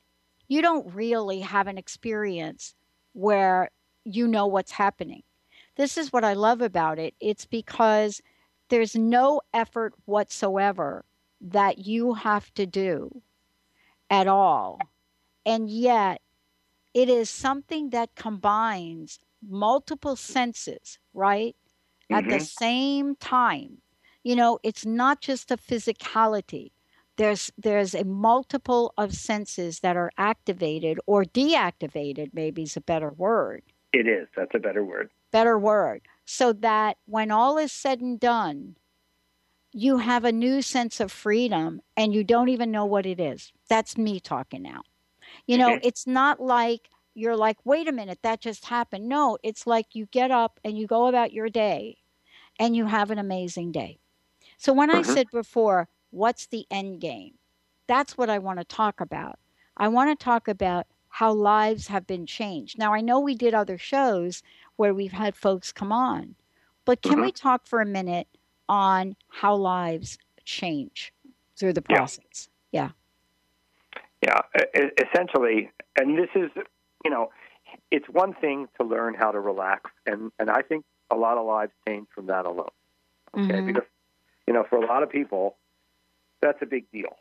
[0.49, 2.75] you don't really have an experience
[3.13, 3.71] where
[4.03, 5.23] you know what's happening.
[5.77, 7.13] This is what I love about it.
[7.21, 8.21] It's because
[8.67, 11.05] there's no effort whatsoever
[11.39, 13.21] that you have to do
[14.09, 14.89] at all.
[15.45, 16.21] And yet,
[16.93, 21.55] it is something that combines multiple senses, right?
[22.11, 22.47] At the Mhm.
[22.47, 23.81] same time.
[24.23, 26.71] You know, it's not just a physicality.
[27.17, 33.11] There's there's a multiple of senses that are activated or deactivated, maybe is a better
[33.11, 33.63] word.
[33.93, 34.27] It is.
[34.35, 35.11] That's a better word.
[35.31, 36.01] Better word.
[36.25, 38.75] So that when all is said and done,
[39.71, 43.51] you have a new sense of freedom and you don't even know what it is.
[43.69, 44.81] That's me talking now.
[45.47, 45.79] You know, Mhm.
[45.83, 49.07] it's not like you're like, wait a minute, that just happened.
[49.09, 51.97] No, it's like you get up and you go about your day
[52.59, 53.99] and you have an amazing day.
[54.57, 55.05] So when I Mhm.
[55.05, 57.39] said before, what's the end game?
[57.87, 59.39] That's what I want to talk about.
[59.77, 62.77] I want to talk about how lives have been changed.
[62.77, 64.43] Now, I know we did other shows
[64.75, 66.35] where we've had folks come on,
[66.83, 68.27] but can we talk for a minute
[68.67, 71.13] on how lives change
[71.55, 72.49] through the process?
[72.71, 72.91] Yeah.
[74.21, 76.49] Yeah, e- essentially, and this is,
[77.05, 77.29] you know,
[77.91, 81.45] it's one thing to learn how to relax, and and I think a lot of
[81.45, 82.71] lives change from that alone.
[83.37, 83.65] Okay, Mhm.
[83.67, 83.83] because
[84.47, 85.57] you know, for a lot of people,
[86.41, 87.15] that's a big deal.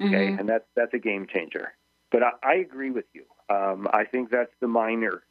[0.00, 0.40] Okay, Mhm.
[0.40, 1.74] and that's that's a game changer.
[2.10, 3.26] But I, I agree with you.
[3.50, 5.22] Um, I think that's the minor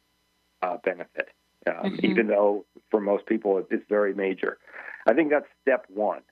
[0.62, 1.30] uh, benefit,
[1.66, 2.04] um, Mhm.
[2.04, 4.58] even though for most people it's very major.
[5.06, 6.22] I think that's step one.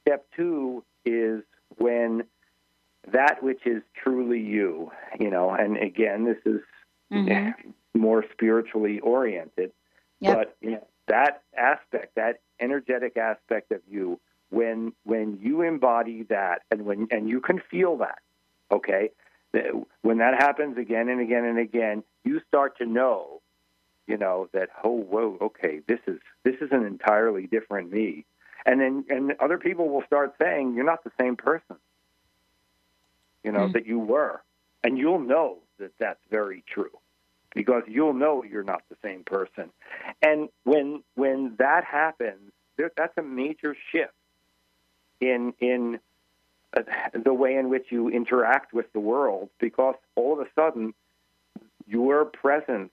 [0.00, 1.42] Step two is
[1.78, 2.24] when
[3.08, 6.60] that which is truly you, you know, and again, this is
[7.12, 7.74] Mhm.
[7.94, 9.72] more spiritually oriented,
[10.20, 10.36] Yep.
[10.36, 14.18] but you know, that aspect, that energetic aspect of you,
[14.50, 18.20] when when you embody that, and when and you can feel that,
[18.70, 19.10] okay,
[20.02, 23.42] when that happens again and again and again, you start to know,
[24.06, 28.24] you know, that oh whoa, okay, this is this is an entirely different me,
[28.64, 31.76] and then and other people will start saying you're not the same person,
[33.44, 33.72] you know, Mm.
[33.74, 34.42] that you were,
[34.82, 36.90] and you'll know that that's very true
[37.54, 39.70] because you'll know you're not the same person.
[40.22, 44.12] And when when that happens, there, that's a major shift
[45.20, 46.00] in in
[46.76, 46.82] uh,
[47.24, 50.94] the way in which you interact with the world because all of a sudden
[51.86, 52.92] your presence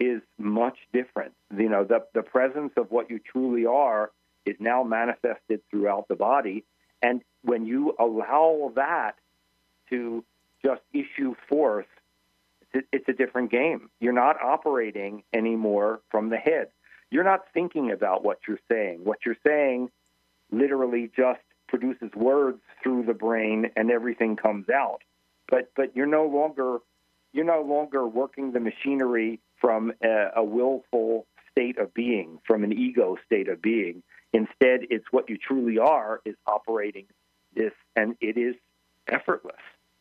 [0.00, 1.32] is much different.
[1.56, 4.10] You know, the the presence of what you truly are
[4.46, 6.64] is now manifested throughout the body
[7.02, 9.16] And when you allow that
[9.90, 10.24] to
[10.64, 11.86] just issue forth,
[12.74, 13.90] it's a, different game.
[14.00, 16.68] You're not operating anymore from the head.
[17.10, 19.00] You're not thinking about what you're saying.
[19.04, 19.90] What you're saying
[20.50, 25.02] literally just produces words through the brain and everything comes out.
[25.48, 26.78] But but you're no longer
[27.32, 32.72] you're no longer working the machinery from a, a willful state of being, from an
[32.72, 34.02] ego state of being.
[34.32, 37.06] Instead, it's what you truly are is operating
[37.54, 38.54] this, and it is
[39.08, 39.60] effortless.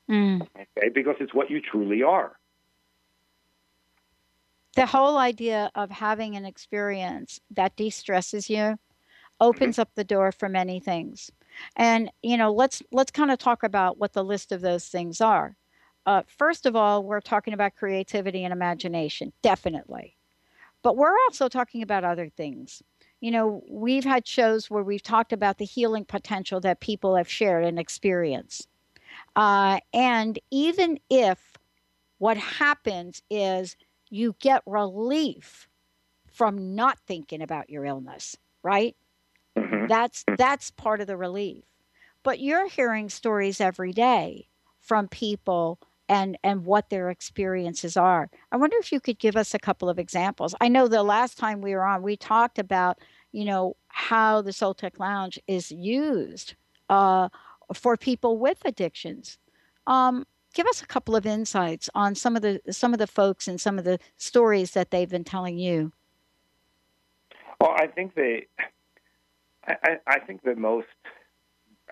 [0.09, 0.41] Mm.
[0.55, 2.37] Okay, because it's what you truly are.
[4.75, 8.77] The whole idea of having an experience that de-stresses you
[9.39, 11.29] opens up the door for many things.
[11.75, 15.19] And you know, let's let's kind of talk about what the list of those things
[15.19, 15.57] are.
[16.05, 20.15] Uh, first of all, we're talking about creativity and imagination, definitely.
[20.83, 22.81] But we're also talking about other things.
[23.19, 27.29] You know, we've had shows where we've talked about the healing potential that people have
[27.29, 28.67] shared and experienced.
[29.35, 31.53] Uh, and even if
[32.17, 33.75] what happens is
[34.11, 35.67] you get relief
[36.31, 38.95] from not thinking about your illness, right?
[39.57, 39.87] Mm-hmm.
[39.87, 41.63] That's that's part of the relief.
[42.23, 44.47] But you're hearing stories every day
[44.79, 48.29] from people and and what their experiences are.
[48.51, 50.53] I wonder if you could give us a couple of examples.
[50.61, 52.99] I know the last time we were on, we talked about
[53.31, 56.55] you know how the Soul Tech Lounge is used
[56.89, 57.29] uh,
[57.73, 59.37] for people with addictions.
[59.87, 63.47] Um, give us a couple of insights on some of the some of the folks
[63.47, 65.91] and some of the stories that they've been telling you.
[67.59, 68.47] Well, I think they,
[69.67, 70.87] I, I think the most.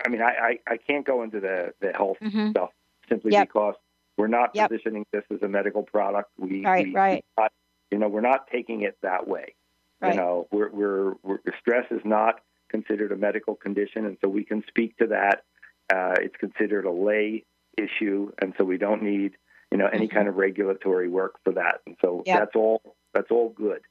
[0.04, 2.50] I mean, I, I, I can't go into the, the health Mhm.
[2.52, 2.70] stuff
[3.08, 3.48] simply Yep.
[3.48, 3.74] because
[4.16, 4.70] we're not Yep.
[4.70, 6.30] positioning this as a medical product.
[6.38, 7.24] We, Right, we, right.
[7.36, 7.52] we're not-
[7.90, 9.54] you know, we're not taking it that way.
[10.00, 10.14] Right.
[10.14, 14.44] You know, we're, we're, we're stress is not considered a medical condition, and so we
[14.44, 15.44] can speak to that.
[15.92, 17.44] Uh, it's considered a lay
[17.76, 19.36] issue, and so we don't need
[19.70, 20.14] you know any Mhm.
[20.14, 21.80] kind of regulatory work for that.
[21.86, 22.38] And so Yep.
[22.38, 23.82] that's all that's all good.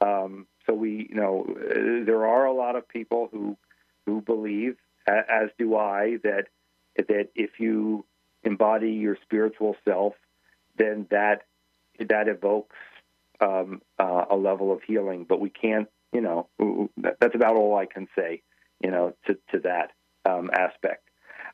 [0.00, 3.56] Um, so we, you know, uh, there are a lot of people who
[4.04, 4.76] who believe,
[5.06, 6.46] as do I, that
[6.96, 8.04] that if you
[8.44, 10.14] embody your spiritual self,
[10.76, 11.42] then that
[11.98, 12.76] that evokes
[13.40, 15.24] um, uh, a level of healing.
[15.28, 16.48] But we can't, you know,
[17.20, 18.42] that's about all I can say,
[18.82, 19.92] you know, to to that
[20.28, 21.08] um, aspect.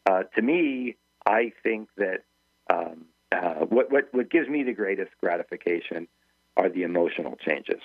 [0.06, 2.24] Uh, to me, I think that
[2.70, 6.08] um, uh, what, what what gives me the greatest gratification
[6.56, 7.80] are the emotional changes.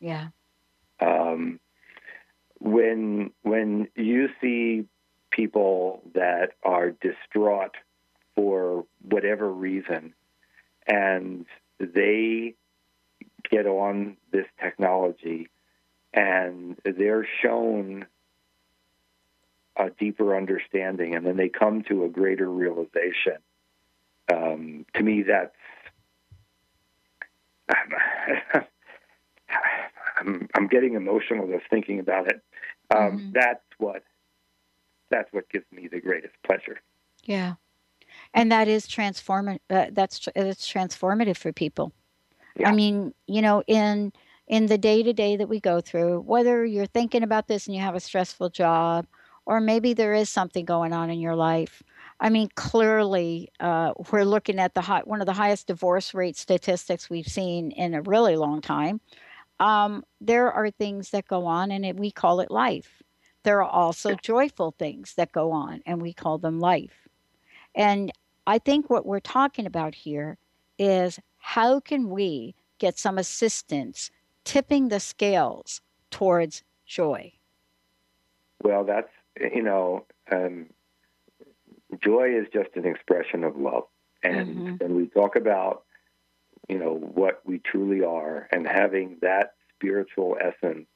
[0.00, 0.28] Yeah.
[1.00, 1.60] Um,
[2.60, 4.86] when when you see
[5.30, 7.74] people that are distraught
[8.36, 10.14] for whatever reason,
[10.86, 11.46] and
[11.78, 12.54] they
[13.50, 15.48] get on this technology,
[16.14, 18.06] and they're shown
[19.76, 23.38] a deeper understanding, and then they come to a greater realization.
[24.32, 25.54] Um, to me, that's
[30.18, 32.42] I'm, I'm getting emotional just thinking about it.
[32.94, 33.32] Um, Mhm.
[33.32, 34.04] That's what
[35.10, 36.80] that's what gives me the greatest pleasure.
[37.24, 37.54] Yeah.
[38.32, 39.60] And that is transformative.
[39.68, 41.92] Uh, that's it's transformative for people.
[42.56, 42.70] Yeah.
[42.70, 44.12] I mean, you know, in
[44.46, 47.74] in the day to day that we go through, whether you're thinking about this and
[47.74, 49.06] you have a stressful job,
[49.46, 51.82] or maybe there is something going on in your life.
[52.20, 56.36] I mean, clearly, uh, we're looking at the high, one of the highest divorce rate
[56.36, 59.00] statistics we've seen in a really long time.
[59.58, 63.02] Um, there are things that go on, and it, we call it life.
[63.42, 67.08] There are also joyful things that go on, and we call them life.
[67.74, 68.12] And
[68.46, 70.38] I think what we're talking about here
[70.78, 74.10] is how can we get some assistance
[74.44, 75.80] tipping the scales
[76.10, 77.32] towards joy?
[78.62, 79.10] Well, that's
[79.40, 80.68] you know, um,
[82.02, 83.84] joy is just an expression of love,
[84.22, 84.78] and Mhm.
[84.78, 85.84] when we talk about
[86.68, 90.86] you know what we truly are, and having that spiritual essence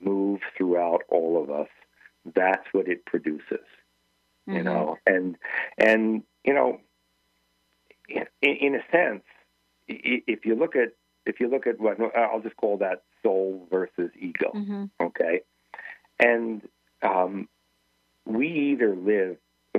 [0.00, 1.68] move throughout all of us,
[2.34, 3.66] that's what it produces.
[4.50, 4.64] you Mhm.
[4.64, 5.36] know and
[5.78, 6.80] and you know
[8.08, 9.24] in, in a sense
[9.88, 10.90] if you look at
[11.26, 14.90] if you look at what I'll just call that soul versus ego Mhm.
[15.02, 15.42] okay
[16.20, 16.62] and
[17.04, 17.48] um,
[18.24, 19.36] we either live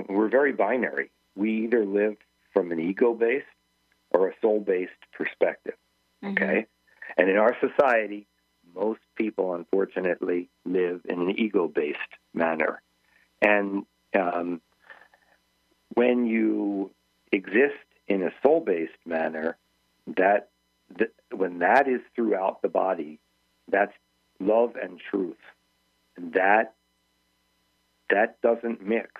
[0.09, 1.09] we're very binary.
[1.35, 2.17] We either live
[2.53, 3.45] from an ego based
[4.11, 5.75] or a soul based perspective
[6.23, 6.65] okay?
[7.17, 8.27] And in our society
[8.73, 11.99] most people unfortunately live in an ego based
[12.33, 12.81] manner.
[13.41, 13.85] And
[14.19, 14.59] um,
[15.93, 16.91] when you
[17.31, 17.75] exist
[18.07, 19.57] in a soul based manner,
[20.17, 20.49] that,
[20.97, 23.19] that when that is throughout the body,
[23.69, 23.93] that's
[24.39, 25.37] love and truth.
[26.17, 26.74] That
[28.09, 29.11] that doesn't mix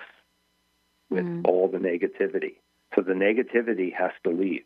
[1.10, 1.48] with Mm.
[1.48, 2.56] all the negativity.
[2.96, 4.66] So the negativity has to leave.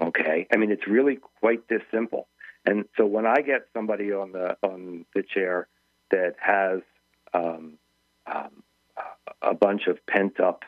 [0.00, 2.28] Okay, I mean it's really quite this simple.
[2.64, 5.68] And so when I get somebody on the on the chair
[6.10, 6.80] that has
[7.32, 7.78] um,
[8.26, 8.62] um,
[9.42, 10.64] a bunch of pent up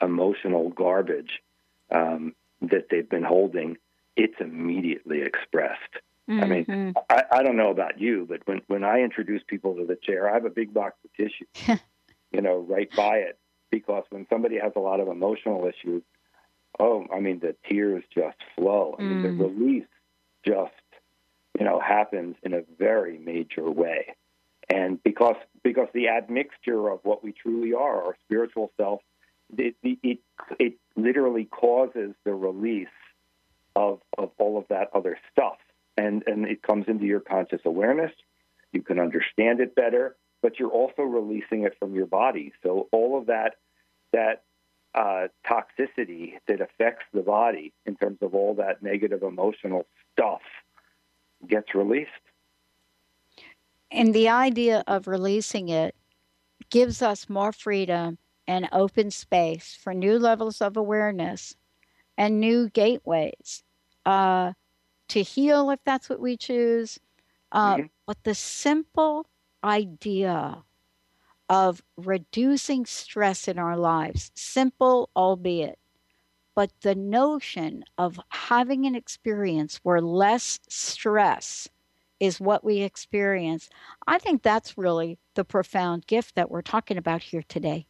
[0.00, 1.42] emotional garbage
[1.90, 3.76] um, that they've been holding,
[4.16, 5.98] it's immediately expressed.
[6.30, 6.94] I mean, Mhm.
[7.10, 10.30] I, I don't know about you, but when, when I introduce people to the chair,
[10.30, 11.46] I have a big box of tissue,
[12.32, 13.38] you know, right by it.
[13.70, 16.02] Because when somebody has a lot of emotional issues,
[16.78, 18.96] oh, I mean, the tears just flow.
[18.98, 19.38] I mean, Mm.
[19.38, 19.86] the release
[20.46, 20.72] just,
[21.58, 24.14] you know, happens in a very major way.
[24.68, 29.00] And because because the admixture of what we truly are, our spiritual self,
[29.56, 30.18] it it it,
[30.58, 32.88] it literally causes the release
[33.74, 35.58] of of all of that other stuff,
[36.00, 38.12] and and it comes into your conscious awareness.
[38.72, 42.52] You can understand it better, but you're also releasing it from your body.
[42.62, 43.56] So all of that
[44.12, 44.42] that
[44.94, 50.40] uh, toxicity that affects the body in terms of all that negative emotional stuff
[51.46, 52.10] gets released.
[53.92, 55.94] And the idea of releasing it
[56.70, 61.56] gives us more freedom and open space for new levels of awareness
[62.16, 63.62] and new gateways
[64.06, 64.52] uh,
[65.10, 66.98] to heal if that's what we choose.
[67.52, 67.90] Uh, Mhm.
[68.06, 69.26] But the simple
[69.62, 70.64] idea
[71.48, 75.78] of reducing stress in our lives, simple albeit,
[76.54, 81.68] but the notion of having an experience where less stress
[82.20, 83.70] is what we experience,
[84.06, 87.86] I think that's really the profound gift that we're talking about here today.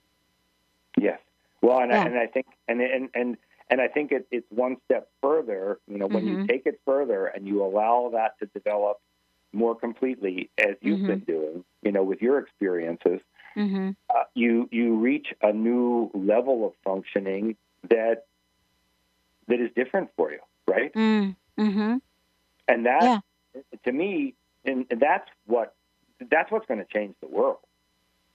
[1.01, 1.21] Yes.
[1.62, 2.03] Well, and, Yeah.
[2.03, 3.37] I, and I think and and and
[3.71, 5.79] and I think it, it's one step further.
[5.87, 6.49] You know, when you Mhm.
[6.49, 9.01] take it further and you allow that to develop
[9.53, 11.07] more completely, as you've Mhm.
[11.07, 13.21] been doing, you know, with your experiences,
[13.57, 13.91] Mm-hmm.
[14.11, 17.57] uh, you you reach a new level of functioning
[17.89, 18.27] that
[19.49, 20.93] that is different for you, right?
[20.95, 21.97] Mm-hmm.
[22.68, 23.03] And that,
[23.55, 23.62] Yeah.
[23.85, 25.75] to me, and, that's what
[26.31, 27.59] that's what's going to change the world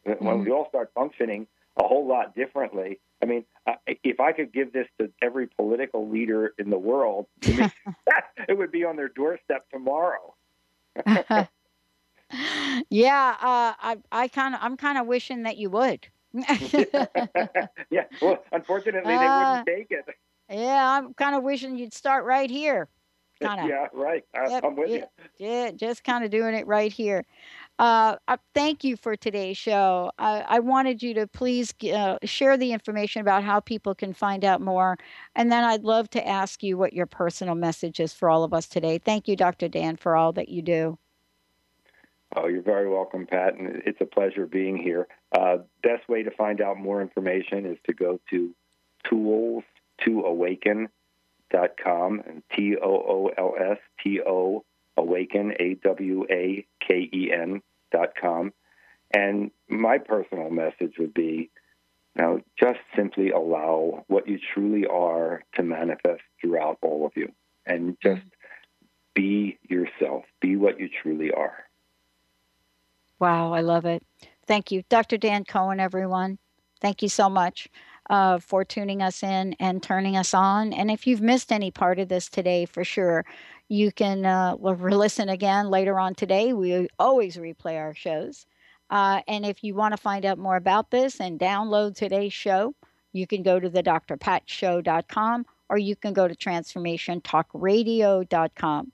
[0.04, 1.48] when we all start functioning
[1.78, 3.00] a whole lot differently.
[3.22, 3.74] I mean, uh,
[4.04, 7.72] if I could give this to every political leader in the world, I mean,
[8.48, 10.36] it would be on their doorstep tomorrow.
[12.90, 16.08] yeah, uh, I I kind of I'm kind of wishing that you would.
[17.90, 18.04] yeah.
[18.22, 20.06] Well, unfortunately, they Uh, wouldn't take it.
[20.50, 22.88] yeah, I'm kind of wishing you'd start right here.
[23.42, 23.68] Kind of.
[23.68, 23.88] Yeah.
[23.94, 24.24] Right.
[24.36, 25.06] I, Yep, I'm with yeah,
[25.38, 27.26] yeah, just kind of doing it right here.
[27.78, 28.16] Uh,
[28.54, 30.12] thank you for today's show.
[30.18, 34.46] I, I wanted you to please uh, share the information about how people can find
[34.46, 34.98] out more.
[35.36, 38.54] And then I'd love to ask you what your personal message is for all of
[38.54, 38.98] us today.
[38.98, 39.68] Thank you, Dr.
[39.68, 40.98] Dan, for all that you do.
[42.38, 45.08] Oh, you're very welcome, Pat, and it's a pleasure being here.
[45.32, 48.54] Uh, best way to find out more information is to go to
[49.04, 49.64] tools
[50.04, 50.90] to awaken
[51.54, 54.66] and T O O L S T O
[54.98, 58.54] awaken A W A K E N dot com.
[59.14, 61.50] And my personal message would be
[62.16, 67.32] you know, just simply allow what you truly are to manifest throughout all of you.
[67.66, 68.22] And just
[69.14, 70.24] be yourself.
[70.40, 71.66] Be what you truly are.
[73.20, 74.04] Wow, I love it.
[74.46, 75.18] Thank you, Dr.
[75.18, 76.38] Dan Cohen, everyone.
[76.82, 77.68] Thank you so much
[78.10, 80.74] uh, for tuning us in and turning us on.
[80.74, 83.26] And if you've missed any part of this today, for sure,
[83.68, 86.54] you can uh, listen again later on today.
[86.54, 88.46] We always replay our shows.
[88.90, 92.76] Uh, and if you want to find out more about this and download today's show,
[93.14, 98.92] you can go to the drpatshow.com or you can go to transformationtalkradio.com.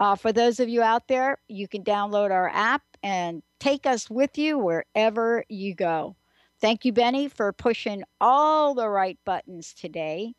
[0.00, 4.10] Uh, for those of you out there, you can download our app and take us
[4.10, 6.14] with you wherever you go.
[6.60, 10.34] Thank you, Benny, for pushing all the right buttons today.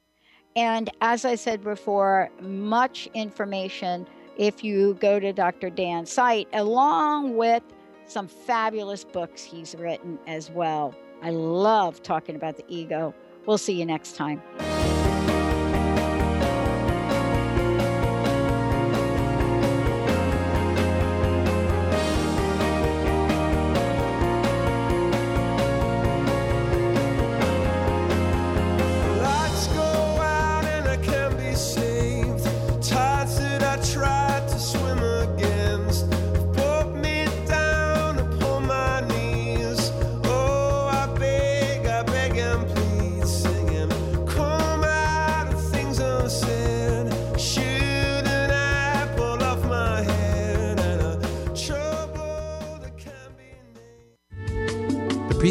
[0.56, 5.70] And as I said before, much information if you go to Dr.
[5.70, 7.64] Dan's site, along with
[8.06, 10.95] some fabulous books he's written as well.
[11.22, 13.14] I love talking about the ego.
[13.45, 14.41] We'll see you next time.